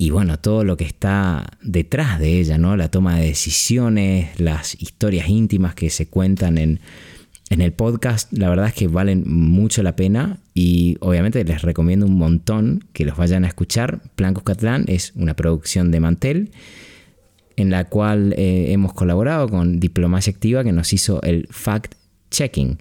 Y 0.00 0.08
bueno, 0.08 0.38
todo 0.38 0.64
lo 0.64 0.78
que 0.78 0.84
está 0.84 1.46
detrás 1.60 2.18
de 2.18 2.40
ella, 2.40 2.56
¿no? 2.56 2.74
La 2.74 2.90
toma 2.90 3.18
de 3.18 3.26
decisiones, 3.26 4.40
las 4.40 4.74
historias 4.80 5.28
íntimas 5.28 5.74
que 5.74 5.90
se 5.90 6.08
cuentan 6.08 6.56
en, 6.56 6.80
en 7.50 7.60
el 7.60 7.74
podcast, 7.74 8.32
la 8.32 8.48
verdad 8.48 8.68
es 8.68 8.72
que 8.72 8.88
valen 8.88 9.24
mucho 9.26 9.82
la 9.82 9.96
pena 9.96 10.38
y 10.54 10.96
obviamente 11.00 11.44
les 11.44 11.60
recomiendo 11.60 12.06
un 12.06 12.16
montón 12.16 12.82
que 12.94 13.04
los 13.04 13.18
vayan 13.18 13.44
a 13.44 13.48
escuchar. 13.48 14.00
Plan 14.16 14.32
Cuscatlán 14.32 14.86
es 14.88 15.12
una 15.16 15.36
producción 15.36 15.90
de 15.90 16.00
Mantel 16.00 16.50
en 17.56 17.68
la 17.68 17.84
cual 17.84 18.32
eh, 18.38 18.72
hemos 18.72 18.94
colaborado 18.94 19.50
con 19.50 19.80
Diplomacia 19.80 20.32
Activa 20.32 20.64
que 20.64 20.72
nos 20.72 20.94
hizo 20.94 21.20
el 21.20 21.46
fact-checking. 21.48 22.78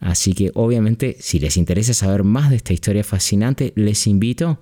Así 0.00 0.32
que 0.32 0.50
obviamente 0.54 1.18
si 1.20 1.38
les 1.38 1.58
interesa 1.58 1.92
saber 1.92 2.24
más 2.24 2.48
de 2.48 2.56
esta 2.56 2.72
historia 2.72 3.04
fascinante, 3.04 3.74
les 3.76 4.06
invito 4.06 4.58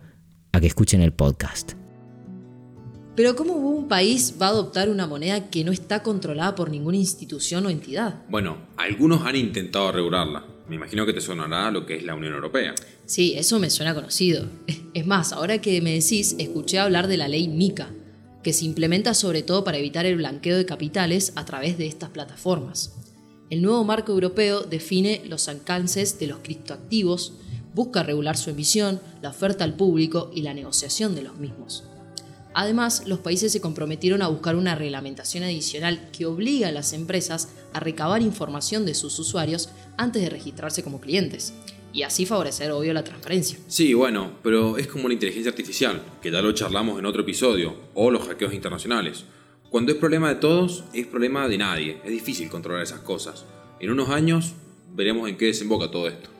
a 0.51 0.59
que 0.59 0.67
escuchen 0.67 1.03
el 1.03 1.13
podcast. 1.13 1.80
Pero 3.21 3.37
¿cómo 3.37 3.53
un 3.53 3.87
país 3.87 4.37
va 4.41 4.47
a 4.47 4.49
adoptar 4.49 4.89
una 4.89 5.07
moneda 5.07 5.51
que 5.51 5.63
no 5.63 5.73
está 5.73 6.03
controlada 6.03 6.55
por 6.55 6.71
ninguna 6.71 6.97
institución 6.97 7.67
o 7.67 7.69
entidad? 7.69 8.23
Bueno, 8.31 8.57
algunos 8.79 9.27
han 9.27 9.37
intentado 9.37 9.93
regularla. 9.93 10.47
Me 10.71 10.77
imagino 10.77 11.05
que 11.05 11.13
te 11.13 11.21
sonará 11.21 11.71
lo 11.71 11.85
que 11.85 11.97
es 11.97 12.03
la 12.03 12.15
Unión 12.15 12.33
Europea. 12.33 12.75
Sí, 13.05 13.35
eso 13.37 13.59
me 13.59 13.69
suena 13.69 13.95
conocido. 13.95 14.47
Es 14.95 15.07
más, 15.07 15.35
ahora 15.35 15.61
que 15.61 15.83
me 15.83 15.93
decís, 15.93 16.35
escuché 16.39 16.79
hablar 16.79 17.09
de 17.09 17.19
la 17.19 17.29
ley 17.29 17.47
MICA, 17.47 17.91
que 18.43 18.55
se 18.55 18.65
implementa 18.65 19.13
sobre 19.13 19.43
todo 19.43 19.65
para 19.65 19.77
evitar 19.77 20.07
el 20.07 20.17
blanqueo 20.17 20.57
de 20.57 20.65
capitales 20.65 21.35
a 21.37 21.45
través 21.45 21.77
de 21.77 21.89
estas 21.89 22.09
plataformas. 22.09 22.95
El 23.51 23.61
nuevo 23.61 23.85
marco 23.85 24.13
europeo 24.13 24.63
define 24.63 25.21
los 25.29 25.47
alcances 25.49 26.19
de 26.19 26.27
los 26.27 26.39
criptoactivos, 26.39 27.35
busca 27.75 28.03
regular 28.03 28.39
su 28.39 28.49
emisión, 28.49 28.99
la 29.21 29.29
oferta 29.29 29.65
al 29.65 29.75
público 29.75 30.31
y 30.35 30.41
la 30.41 30.55
negociación 30.55 31.15
de 31.15 31.21
los 31.21 31.37
mismos. 31.37 31.85
Además, 32.53 33.05
los 33.07 33.21
países 33.21 33.53
se 33.53 33.61
comprometieron 33.61 34.23
a 34.23 34.29
buscar 34.29 34.57
una 34.57 34.75
reglamentación 34.75 35.45
adicional 35.45 36.11
que 36.13 36.27
obliga 36.27 36.69
a 36.69 36.73
las 36.73 36.93
empresas 36.93 37.51
a 37.73 37.81
recabar 37.81 38.23
información 38.23 38.85
de 38.85 38.95
sus 38.95 39.19
usuarios 39.19 39.71
antes 39.97 40.23
de 40.23 40.31
registrarse 40.31 40.83
como 40.83 41.01
clientes, 41.01 41.55
y 41.93 42.03
así 42.03 42.27
favorecer, 42.27 42.71
obvio, 42.73 42.93
la 42.93 43.05
transparencia. 43.05 43.59
Sí, 43.69 43.95
bueno, 43.95 44.33
pero 44.43 44.79
es 44.79 44.87
como 44.87 45.09
la 45.09 45.15
inteligencia 45.15 45.51
artificial, 45.51 46.03
que 46.21 46.31
ya 46.31 46.43
lo 46.43 46.53
charlamos 46.53 46.99
en 46.99 47.07
otro 47.07 47.23
episodio, 47.23 47.77
o 47.95 48.11
los 48.11 48.27
hackeos 48.27 48.53
internacionales. 48.53 49.25
Cuando 49.71 49.93
es 49.93 49.99
problema 49.99 50.29
de 50.31 50.37
todos, 50.37 50.85
es 50.93 51.07
problema 51.07 51.47
de 51.47 51.59
nadie, 51.59 52.01
es 52.05 52.11
difícil 52.11 52.49
controlar 52.49 52.83
esas 52.83 53.01
cosas. 53.01 53.45
En 53.79 53.91
unos 53.91 54.09
años 54.09 54.55
veremos 54.95 55.29
en 55.29 55.37
qué 55.37 55.47
desemboca 55.47 55.91
todo 55.91 56.09
esto. 56.09 56.31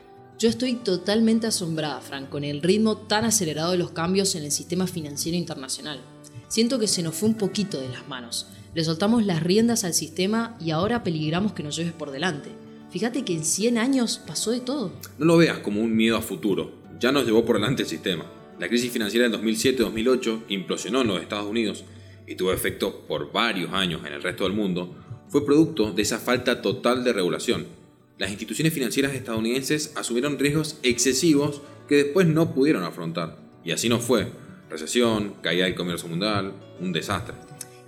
Yo 0.41 0.49
estoy 0.49 0.73
totalmente 0.73 1.45
asombrada, 1.45 2.01
Frank, 2.01 2.29
con 2.29 2.43
el 2.43 2.63
ritmo 2.63 2.97
tan 2.97 3.25
acelerado 3.25 3.73
de 3.73 3.77
los 3.77 3.91
cambios 3.91 4.33
en 4.33 4.43
el 4.43 4.51
sistema 4.51 4.87
financiero 4.87 5.37
internacional. 5.37 6.01
Siento 6.47 6.79
que 6.79 6.87
se 6.87 7.03
nos 7.03 7.13
fue 7.13 7.29
un 7.29 7.37
poquito 7.37 7.79
de 7.79 7.89
las 7.89 8.07
manos. 8.07 8.47
Le 8.73 8.83
soltamos 8.83 9.23
las 9.23 9.43
riendas 9.43 9.83
al 9.83 9.93
sistema 9.93 10.57
y 10.59 10.71
ahora 10.71 11.03
peligramos 11.03 11.53
que 11.53 11.61
nos 11.61 11.75
lleves 11.75 11.93
por 11.93 12.09
delante. 12.09 12.49
Fíjate 12.89 13.23
que 13.23 13.33
en 13.33 13.45
100 13.45 13.77
años 13.77 14.19
pasó 14.25 14.49
de 14.49 14.61
todo. 14.61 14.91
No 15.19 15.25
lo 15.25 15.37
veas 15.37 15.59
como 15.59 15.79
un 15.79 15.95
miedo 15.95 16.17
a 16.17 16.23
futuro. 16.23 16.71
Ya 16.99 17.11
nos 17.11 17.27
llevó 17.27 17.45
por 17.45 17.57
delante 17.57 17.83
el 17.83 17.87
sistema. 17.87 18.25
La 18.57 18.67
crisis 18.67 18.91
financiera 18.91 19.29
del 19.29 19.39
2007-2008, 19.39 20.47
que 20.47 20.55
implosionó 20.55 21.01
en 21.01 21.07
los 21.07 21.21
Estados 21.21 21.45
Unidos 21.45 21.83
y 22.25 22.33
tuvo 22.33 22.51
efecto 22.51 23.05
por 23.07 23.31
varios 23.31 23.71
años 23.73 24.01
en 24.07 24.13
el 24.13 24.23
resto 24.23 24.45
del 24.45 24.53
mundo, 24.53 24.95
fue 25.27 25.45
producto 25.45 25.91
de 25.91 26.01
esa 26.01 26.17
falta 26.17 26.63
total 26.63 27.03
de 27.03 27.13
regulación 27.13 27.80
las 28.21 28.29
instituciones 28.29 28.71
financieras 28.71 29.15
estadounidenses 29.15 29.93
asumieron 29.95 30.37
riesgos 30.37 30.77
excesivos 30.83 31.63
que 31.89 31.95
después 31.95 32.27
no 32.27 32.53
pudieron 32.53 32.83
afrontar. 32.83 33.39
Y 33.65 33.71
así 33.71 33.89
no 33.89 33.99
fue. 33.99 34.31
Recesión, 34.69 35.37
caída 35.41 35.65
del 35.65 35.73
comercio 35.73 36.07
mundial, 36.07 36.53
un 36.79 36.93
desastre. 36.93 37.33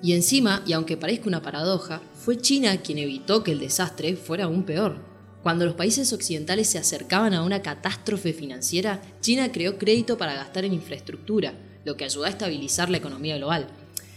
Y 0.02 0.13
encima, 0.13 0.63
y 0.65 0.74
aunque 0.74 0.98
parezca 0.98 1.28
una 1.28 1.43
paradoja, 1.43 2.02
fue 2.15 2.39
China 2.39 2.78
quien 2.78 2.98
evitó 2.98 3.43
que 3.43 3.52
el 3.52 3.60
desastre 3.60 4.15
fuera 4.15 4.46
aún 4.46 4.63
peor. 4.63 4.96
Cuando 5.43 5.67
los 5.67 5.76
países 5.76 6.12
occidentales 6.13 6.67
se 6.67 6.80
acercaban 6.80 7.36
a 7.36 7.43
una 7.43 7.62
catástrofe 7.62 8.34
financiera, 8.34 9.04
China 9.22 9.52
creó 9.52 9.78
crédito 9.78 10.17
para 10.17 10.34
gastar 10.34 10.65
en 10.65 10.74
infraestructura, 10.74 11.54
lo 11.86 11.96
que 11.96 12.06
ayudó 12.06 12.24
a 12.24 12.30
estabilizar 12.30 12.89
la 12.89 12.98
economía 12.98 13.38
global. 13.38 13.67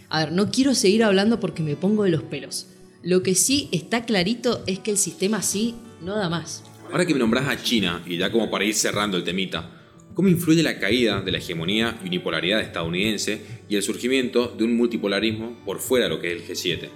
A 0.08 0.20
ver, 0.20 0.32
no 0.32 0.50
quiero 0.50 0.74
seguir 0.74 1.04
hablando 1.04 1.40
porque 1.40 1.62
me 1.62 1.76
pongo 1.76 2.04
de 2.04 2.10
los 2.10 2.22
pelos. 2.22 2.68
Lo 3.02 3.22
que 3.22 3.34
sí 3.34 3.68
está 3.70 4.06
clarito 4.06 4.64
es 4.66 4.78
que 4.78 4.92
el 4.92 4.96
sistema 4.96 5.36
así 5.36 5.74
no 6.00 6.16
da 6.16 6.28
más. 6.28 6.64
Ahora 6.90 7.04
que 7.04 7.14
me 7.14 7.20
nombras 7.20 7.48
a 7.48 7.62
China, 7.62 8.02
y 8.06 8.16
ya 8.16 8.30
como 8.30 8.50
para 8.50 8.64
ir 8.64 8.74
cerrando 8.74 9.16
el 9.16 9.24
temita, 9.24 9.70
¿cómo 10.14 10.28
influye 10.28 10.62
la 10.62 10.78
caída 10.78 11.20
de 11.20 11.32
la 11.32 11.38
hegemonía 11.38 11.98
y 12.04 12.08
unipolaridad 12.08 12.60
estadounidense 12.60 13.40
y 13.68 13.76
el 13.76 13.82
surgimiento 13.82 14.48
de 14.48 14.64
un 14.64 14.76
multipolarismo 14.76 15.56
por 15.64 15.80
fuera 15.80 16.06
de 16.06 16.10
lo 16.10 16.20
que 16.20 16.32
es 16.32 16.48
el 16.48 16.48
G7? 16.48 16.88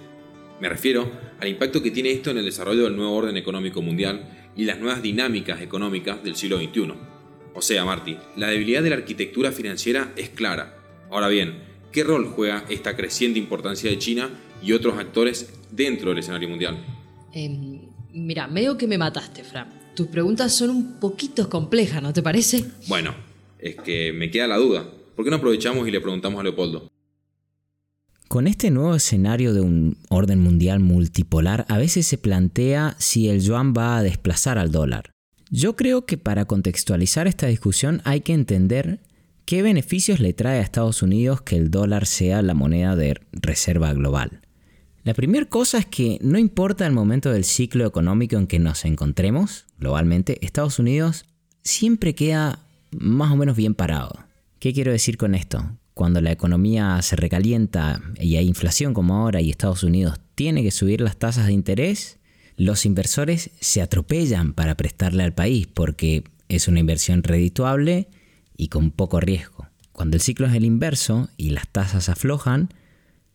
Me 0.61 0.69
refiero 0.69 1.11
al 1.39 1.47
impacto 1.47 1.81
que 1.81 1.91
tiene 1.91 2.11
esto 2.11 2.29
en 2.29 2.37
el 2.37 2.45
desarrollo 2.45 2.83
del 2.83 2.95
nuevo 2.95 3.15
orden 3.15 3.35
económico 3.35 3.81
mundial 3.81 4.51
y 4.55 4.65
las 4.65 4.79
nuevas 4.79 5.01
dinámicas 5.01 5.61
económicas 5.61 6.23
del 6.23 6.35
siglo 6.35 6.57
XXI. 6.57 6.93
O 7.53 7.61
sea, 7.61 7.83
Marty, 7.83 8.15
la 8.37 8.47
debilidad 8.47 8.83
de 8.83 8.91
la 8.91 8.97
arquitectura 8.97 9.51
financiera 9.51 10.13
es 10.15 10.29
clara. 10.29 10.77
Ahora 11.09 11.27
bien, 11.27 11.63
¿qué 11.91 12.03
rol 12.03 12.27
juega 12.27 12.63
esta 12.69 12.95
creciente 12.95 13.39
importancia 13.39 13.89
de 13.89 13.97
China 13.97 14.29
y 14.63 14.73
otros 14.73 14.97
actores 14.97 15.51
dentro 15.71 16.09
del 16.09 16.19
escenario 16.19 16.47
mundial? 16.47 16.77
Em, 17.33 17.80
Mira, 18.13 18.47
medio 18.47 18.77
que 18.77 18.87
me 18.87 18.97
mataste, 18.97 19.43
Fran. 19.43 19.69
Tus 19.95 20.07
preguntas 20.07 20.53
son 20.53 20.69
un 20.69 20.99
poquito 20.99 21.49
complejas, 21.49 22.01
¿no 22.01 22.13
te 22.13 22.21
parece? 22.21 22.65
Bueno, 22.87 23.13
es 23.59 23.75
que 23.75 24.13
me 24.13 24.31
queda 24.31 24.47
la 24.47 24.57
duda. 24.57 24.85
¿Por 25.15 25.25
qué 25.25 25.31
no 25.31 25.37
aprovechamos 25.37 25.87
y 25.87 25.91
le 25.91 26.01
preguntamos 26.01 26.39
a 26.39 26.43
Leopoldo? 26.43 26.89
Con 28.27 28.47
este 28.47 28.71
nuevo 28.71 28.95
escenario 28.95 29.53
de 29.53 29.59
un 29.59 29.97
orden 30.09 30.39
mundial 30.39 30.79
multipolar, 30.79 31.65
a 31.67 31.77
veces 31.77 32.07
se 32.07 32.17
plantea 32.17 32.95
si 32.97 33.27
el 33.27 33.41
yuan 33.41 33.73
va 33.73 33.97
a 33.97 34.03
desplazar 34.03 34.57
al 34.57 34.71
dólar. 34.71 35.11
Yo 35.49 35.75
creo 35.75 36.05
que 36.05 36.17
para 36.17 36.45
contextualizar 36.45 37.27
esta 37.27 37.47
discusión 37.47 38.01
hay 38.05 38.21
que 38.21 38.31
entender 38.31 39.01
qué 39.45 39.61
beneficios 39.61 40.21
le 40.21 40.31
trae 40.31 40.59
a 40.59 40.61
Estados 40.61 41.01
Unidos 41.01 41.41
que 41.41 41.57
el 41.57 41.71
dólar 41.71 42.05
sea 42.05 42.41
la 42.41 42.53
moneda 42.53 42.95
de 42.95 43.19
reserva 43.33 43.93
global. 43.93 44.39
La 45.03 45.15
primera 45.15 45.45
cosa 45.45 45.79
es 45.79 45.87
que 45.87 46.19
no 46.21 46.37
importa 46.37 46.85
el 46.85 46.93
momento 46.93 47.31
del 47.31 47.43
ciclo 47.43 47.87
económico 47.87 48.35
en 48.35 48.45
que 48.45 48.59
nos 48.59 48.85
encontremos, 48.85 49.65
globalmente, 49.79 50.37
Estados 50.45 50.77
Unidos 50.77 51.25
siempre 51.63 52.13
queda 52.13 52.59
más 52.91 53.31
o 53.31 53.35
menos 53.35 53.57
bien 53.57 53.73
parado. 53.73 54.11
¿Qué 54.59 54.73
quiero 54.73 54.91
decir 54.91 55.17
con 55.17 55.33
esto? 55.33 55.65
Cuando 55.95 56.21
la 56.21 56.31
economía 56.31 57.01
se 57.01 57.15
recalienta 57.15 57.99
y 58.19 58.35
hay 58.35 58.47
inflación 58.47 58.93
como 58.93 59.15
ahora 59.15 59.41
y 59.41 59.49
Estados 59.49 59.83
Unidos 59.83 60.19
tiene 60.35 60.61
que 60.61 60.69
subir 60.69 61.01
las 61.01 61.17
tasas 61.17 61.47
de 61.47 61.53
interés, 61.53 62.19
los 62.55 62.85
inversores 62.85 63.49
se 63.59 63.81
atropellan 63.81 64.53
para 64.53 64.75
prestarle 64.75 65.23
al 65.23 65.33
país 65.33 65.65
porque 65.65 66.25
es 66.47 66.67
una 66.67 66.79
inversión 66.79 67.23
redituable 67.23 68.07
y 68.55 68.67
con 68.67 68.91
poco 68.91 69.19
riesgo. 69.19 69.67
Cuando 69.93 70.15
el 70.15 70.21
ciclo 70.21 70.45
es 70.45 70.53
el 70.53 70.63
inverso 70.63 71.29
y 71.37 71.49
las 71.49 71.67
tasas 71.67 72.07
aflojan, 72.07 72.69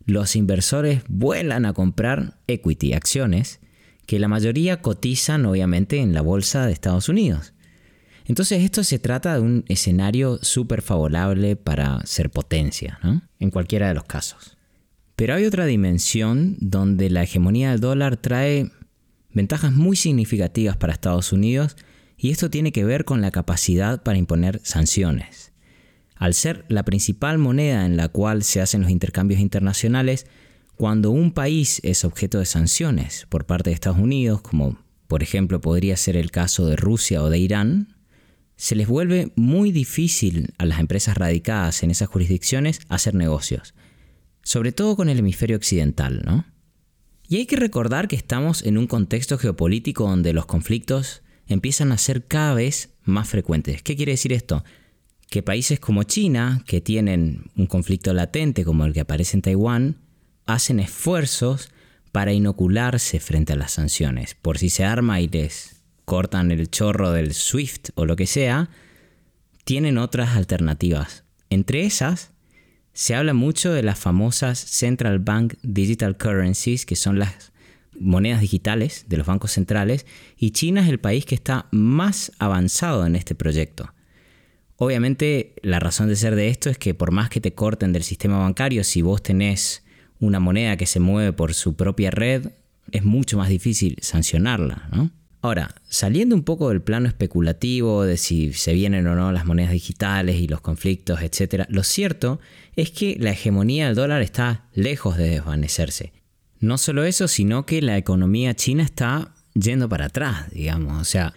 los 0.07 0.37
inversores 0.37 1.03
vuelan 1.09 1.67
a 1.67 1.73
comprar 1.73 2.39
equity, 2.47 2.95
acciones, 2.95 3.61
que 4.07 4.21
la 4.21 4.29
mayoría 4.29 4.81
cotizan 4.81 5.45
obviamente 5.47 5.99
en 5.99 6.15
la 6.15 6.23
bolsa 6.23 6.65
de 6.65 6.73
Estados 6.73 7.09
Unidos. 7.09 7.53
Entonces 8.25 8.63
esto 8.63 8.83
se 8.85 8.99
trata 8.99 9.35
de 9.35 9.41
un 9.41 9.65
escenario 9.69 10.39
súper 10.43 10.81
favorable 10.81 11.57
para 11.57 12.05
ser 12.07 12.31
potencia, 12.31 12.99
¿no? 13.03 13.23
en 13.39 13.51
cualquiera 13.51 13.89
de 13.89 13.95
los 13.95 14.05
casos. 14.05 14.57
Pero 15.17 15.35
hay 15.35 15.45
otra 15.45 15.67
dimensión 15.67 16.57
donde 16.61 17.11
la 17.11 17.23
hegemonía 17.23 17.71
del 17.71 17.81
dólar 17.81 18.17
trae 18.17 18.71
ventajas 19.33 19.73
muy 19.73 19.97
significativas 19.97 20.77
para 20.77 20.93
Estados 20.93 21.33
Unidos 21.33 21.77
y 22.17 22.31
esto 22.31 22.49
tiene 22.49 22.73
que 22.73 22.85
ver 22.85 23.05
con 23.05 23.21
la 23.21 23.31
capacidad 23.31 24.03
para 24.03 24.19
imponer 24.19 24.61
sanciones. 24.63 25.53
Al 26.17 26.35
ser 26.35 26.65
la 26.69 26.85
principal 26.85 27.39
moneda 27.39 27.85
en 27.85 27.97
la 27.97 28.09
cual 28.09 28.43
se 28.43 28.61
hacen 28.61 28.83
los 28.83 28.91
intercambios 28.91 29.41
internacionales, 29.41 30.27
cuando 30.75 31.11
un 31.11 31.33
país 31.33 31.81
es 31.85 32.05
objeto 32.05 32.39
de 32.39 32.47
sanciones 32.47 33.27
por 33.29 33.47
parte 33.47 33.71
de 33.71 33.75
Estados 33.75 33.99
Unidos, 33.99 34.43
como 34.43 34.79
por 35.09 35.23
ejemplo 35.23 35.61
podría 35.61 35.97
ser 35.97 36.17
el 36.17 36.31
caso 36.31 36.67
de 36.67 36.77
Rusia 36.77 37.23
o 37.23 37.31
de 37.31 37.39
Irán, 37.39 37.97
se 38.57 38.75
les 38.75 38.89
vuelve 38.89 39.33
muy 39.37 39.71
difícil 39.71 40.55
a 40.59 40.65
las 40.65 40.81
empresas 40.81 41.17
radicadas 41.17 41.83
en 41.83 41.91
esas 41.91 42.09
jurisdicciones 42.09 42.81
hacer 42.89 43.15
negocios, 43.15 43.75
sobre 44.43 44.73
todo 44.73 44.97
con 44.97 45.09
el 45.09 45.19
hemisferio 45.19 45.57
occidental, 45.57 46.23
¿no? 46.25 46.47
Y 47.29 47.37
hay 47.37 47.47
que 47.47 47.57
recordar 47.57 48.07
que 48.09 48.17
estamos 48.17 48.63
en 48.63 48.79
un 48.79 48.87
contexto 48.87 49.37
geopolítico 49.37 50.09
donde 50.09 50.33
los 50.33 50.47
conflictos 50.47 51.23
empiezan 51.49 51.93
a 51.93 51.99
ser 51.99 52.25
cada 52.25 52.55
vez 52.55 52.91
más 53.03 53.29
frecuentes. 53.29 53.83
¿Qué 53.83 53.97
quiere 53.97 54.13
decir 54.13 54.33
esto? 54.33 54.65
Que 55.29 55.43
países 55.43 55.81
como 55.81 56.05
China, 56.05 56.63
que 56.67 56.81
tienen 56.81 57.51
un 57.57 57.67
conflicto 57.67 58.13
latente 58.15 58.65
como 58.65 58.85
el 58.85 58.93
que 58.93 59.01
aparece 59.01 59.37
en 59.37 59.43
Taiwán, 59.43 59.97
hacen 60.47 60.81
esfuerzos 60.81 61.71
para 62.13 62.33
inocularse 62.33 63.21
frente 63.21 63.53
a 63.53 63.57
las 63.57 63.73
sanciones. 63.73 64.35
Por 64.35 64.59
si 64.59 64.71
se 64.71 64.85
arma 64.85 65.21
y 65.21 65.29
les 65.29 65.83
cortan 66.05 66.51
el 66.51 66.71
chorro 66.71 67.11
del 67.11 67.35
SWIFT 67.35 67.91
o 67.95 68.07
lo 68.07 68.17
que 68.17 68.27
sea, 68.27 68.71
tienen 69.65 69.99
otras 69.99 70.37
alternativas. 70.37 71.25
Entre 71.51 71.85
esas, 71.85 72.31
se 72.93 73.15
habla 73.15 73.35
mucho 73.35 73.73
de 73.73 73.83
las 73.83 73.99
famosas 73.99 74.59
Central 74.59 75.19
Bank 75.19 75.55
Digital 75.63 76.17
Currencies, 76.17 76.87
que 76.87 76.97
son 76.97 77.19
las 77.19 77.53
monedas 77.99 78.41
digitales 78.41 79.05
de 79.09 79.17
los 79.17 79.27
bancos 79.27 79.53
centrales, 79.53 80.07
y 80.39 80.53
China 80.53 80.83
es 80.83 80.89
el 80.89 81.01
país 81.01 81.27
que 81.27 81.35
está 81.35 81.67
más 81.73 82.33
avanzado 82.39 83.05
en 83.05 83.17
este 83.17 83.35
proyecto. 83.35 83.93
Obviamente 84.77 85.55
la 85.63 85.81
razón 85.81 86.09
de 86.09 86.17
ser 86.17 86.35
de 86.35 86.49
esto 86.49 86.69
es 86.69 86.79
que 86.79 86.95
por 86.95 87.11
más 87.11 87.31
que 87.31 87.41
te 87.41 87.55
corten 87.55 87.93
del 87.93 88.03
sistema 88.03 88.39
bancario, 88.39 88.85
si 88.85 89.03
vos 89.03 89.23
tenés 89.23 89.83
una 90.21 90.41
moneda 90.41 90.77
que 90.77 90.87
se 90.87 91.01
mueve 91.01 91.33
por 91.33 91.55
su 91.55 91.77
propia 91.77 92.11
red, 92.11 92.51
es 92.93 93.05
mucho 93.05 93.39
más 93.39 93.49
difícil 93.49 93.97
sancionarla, 94.01 94.89
¿no? 94.93 95.11
Ahora, 95.43 95.77
saliendo 95.89 96.35
un 96.35 96.43
poco 96.43 96.71
del 96.71 96.83
plano 96.83 97.07
especulativo 97.07 98.05
de 98.05 98.17
si 98.17 98.53
se 98.53 98.73
vienen 98.73 99.07
o 99.07 99.15
no 99.15 99.31
las 99.31 99.47
monedas 99.47 99.71
digitales 99.71 100.37
y 100.41 100.49
los 100.49 100.61
conflictos, 100.61 101.21
etc., 101.23 101.67
lo 101.69 101.85
cierto 101.85 102.41
es 102.75 102.91
que 102.91 103.17
la 103.21 103.31
hegemonía 103.31 103.87
del 103.87 103.95
dólar 103.95 104.23
está 104.23 104.65
lejos 104.75 105.17
de 105.17 105.31
desvanecerse. 105.31 106.13
No 106.59 106.79
solo 106.79 107.05
eso, 107.05 107.29
sino 107.29 107.65
que 107.65 107.81
la 107.81 107.97
economía 107.97 108.55
china 108.55 108.83
está 108.83 109.35
yendo 109.55 109.89
para 109.89 110.07
atrás, 110.07 110.51
digamos. 110.51 111.01
O 111.01 111.05
sea, 111.05 111.33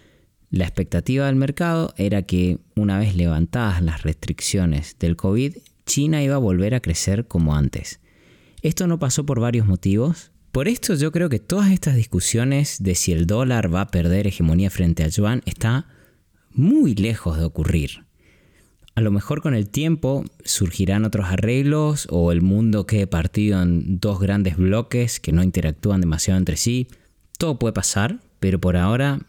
la 0.50 0.64
expectativa 0.64 1.26
del 1.26 1.36
mercado 1.36 1.94
era 1.96 2.22
que 2.22 2.58
una 2.74 2.98
vez 2.98 3.14
levantadas 3.14 3.82
las 3.82 4.02
restricciones 4.02 4.96
del 4.98 5.16
COVID, 5.16 5.56
China 5.86 6.22
iba 6.22 6.34
a 6.34 6.38
volver 6.38 6.74
a 6.74 6.80
crecer 6.80 7.26
como 7.28 7.54
antes. 7.54 8.00
Esto 8.60 8.88
no 8.88 8.98
pasó 8.98 9.24
por 9.24 9.38
varios 9.38 9.66
motivos. 9.66 10.32
Por 10.50 10.66
esto 10.66 10.94
yo 10.94 11.12
creo 11.12 11.28
que 11.28 11.38
todas 11.38 11.70
estas 11.70 11.94
discusiones 11.94 12.82
de 12.82 12.96
si 12.96 13.12
el 13.12 13.26
dólar 13.26 13.72
va 13.72 13.82
a 13.82 13.90
perder 13.90 14.26
hegemonía 14.26 14.70
frente 14.70 15.04
al 15.04 15.12
yuan 15.12 15.42
está 15.46 15.86
muy 16.52 16.96
lejos 16.96 17.38
de 17.38 17.44
ocurrir. 17.44 18.04
A 18.96 19.00
lo 19.00 19.12
mejor 19.12 19.40
con 19.40 19.54
el 19.54 19.68
tiempo 19.68 20.24
surgirán 20.44 21.04
otros 21.04 21.26
arreglos 21.26 22.08
o 22.10 22.32
el 22.32 22.42
mundo 22.42 22.86
quede 22.86 23.06
partido 23.06 23.62
en 23.62 24.00
dos 24.00 24.18
grandes 24.18 24.56
bloques 24.56 25.20
que 25.20 25.30
no 25.30 25.44
interactúan 25.44 26.00
demasiado 26.00 26.38
entre 26.38 26.56
sí. 26.56 26.88
Todo 27.38 27.56
puede 27.56 27.72
pasar, 27.72 28.18
pero 28.40 28.60
por 28.60 28.76
ahora 28.76 29.20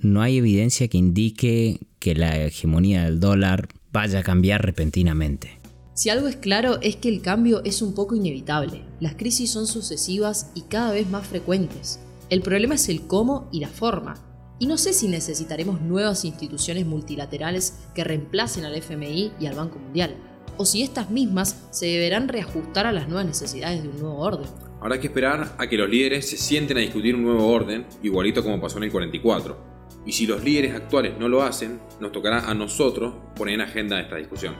no 0.00 0.22
hay 0.22 0.38
evidencia 0.38 0.88
que 0.88 0.98
indique 0.98 1.80
que 1.98 2.14
la 2.14 2.36
hegemonía 2.44 3.04
del 3.04 3.20
dólar 3.20 3.68
vaya 3.92 4.20
a 4.20 4.22
cambiar 4.22 4.64
repentinamente. 4.64 5.58
Si 5.94 6.10
algo 6.10 6.28
es 6.28 6.36
claro 6.36 6.78
es 6.80 6.96
que 6.96 7.08
el 7.08 7.22
cambio 7.22 7.62
es 7.64 7.82
un 7.82 7.94
poco 7.94 8.14
inevitable. 8.14 8.84
Las 9.00 9.16
crisis 9.16 9.50
son 9.50 9.66
sucesivas 9.66 10.52
y 10.54 10.62
cada 10.62 10.92
vez 10.92 11.10
más 11.10 11.26
frecuentes. 11.26 11.98
El 12.30 12.42
problema 12.42 12.76
es 12.76 12.88
el 12.88 13.06
cómo 13.08 13.48
y 13.50 13.60
la 13.60 13.68
forma. 13.68 14.14
Y 14.60 14.66
no 14.66 14.78
sé 14.78 14.92
si 14.92 15.08
necesitaremos 15.08 15.80
nuevas 15.80 16.24
instituciones 16.24 16.86
multilaterales 16.86 17.78
que 17.94 18.04
reemplacen 18.04 18.64
al 18.64 18.76
FMI 18.76 19.32
y 19.40 19.46
al 19.46 19.56
Banco 19.56 19.78
Mundial, 19.78 20.14
o 20.56 20.64
si 20.64 20.82
estas 20.82 21.10
mismas 21.10 21.68
se 21.70 21.86
deberán 21.86 22.28
reajustar 22.28 22.86
a 22.86 22.92
las 22.92 23.08
nuevas 23.08 23.26
necesidades 23.26 23.82
de 23.82 23.88
un 23.88 23.98
nuevo 24.00 24.18
orden. 24.18 24.48
Habrá 24.80 25.00
que 25.00 25.08
esperar 25.08 25.54
a 25.58 25.66
que 25.68 25.76
los 25.76 25.88
líderes 25.88 26.28
se 26.28 26.36
sienten 26.36 26.76
a 26.76 26.80
discutir 26.80 27.14
un 27.14 27.24
nuevo 27.24 27.48
orden, 27.48 27.86
igualito 28.02 28.42
como 28.42 28.60
pasó 28.60 28.78
en 28.78 28.84
el 28.84 28.92
44. 28.92 29.67
Y 30.06 30.12
si 30.12 30.26
los 30.26 30.42
líderes 30.42 30.74
actuales 30.74 31.18
no 31.18 31.28
lo 31.28 31.42
hacen, 31.42 31.80
nos 32.00 32.12
tocará 32.12 32.48
a 32.48 32.54
nosotros 32.54 33.14
poner 33.36 33.54
en 33.54 33.60
agenda 33.62 34.00
esta 34.00 34.16
discusión. 34.16 34.54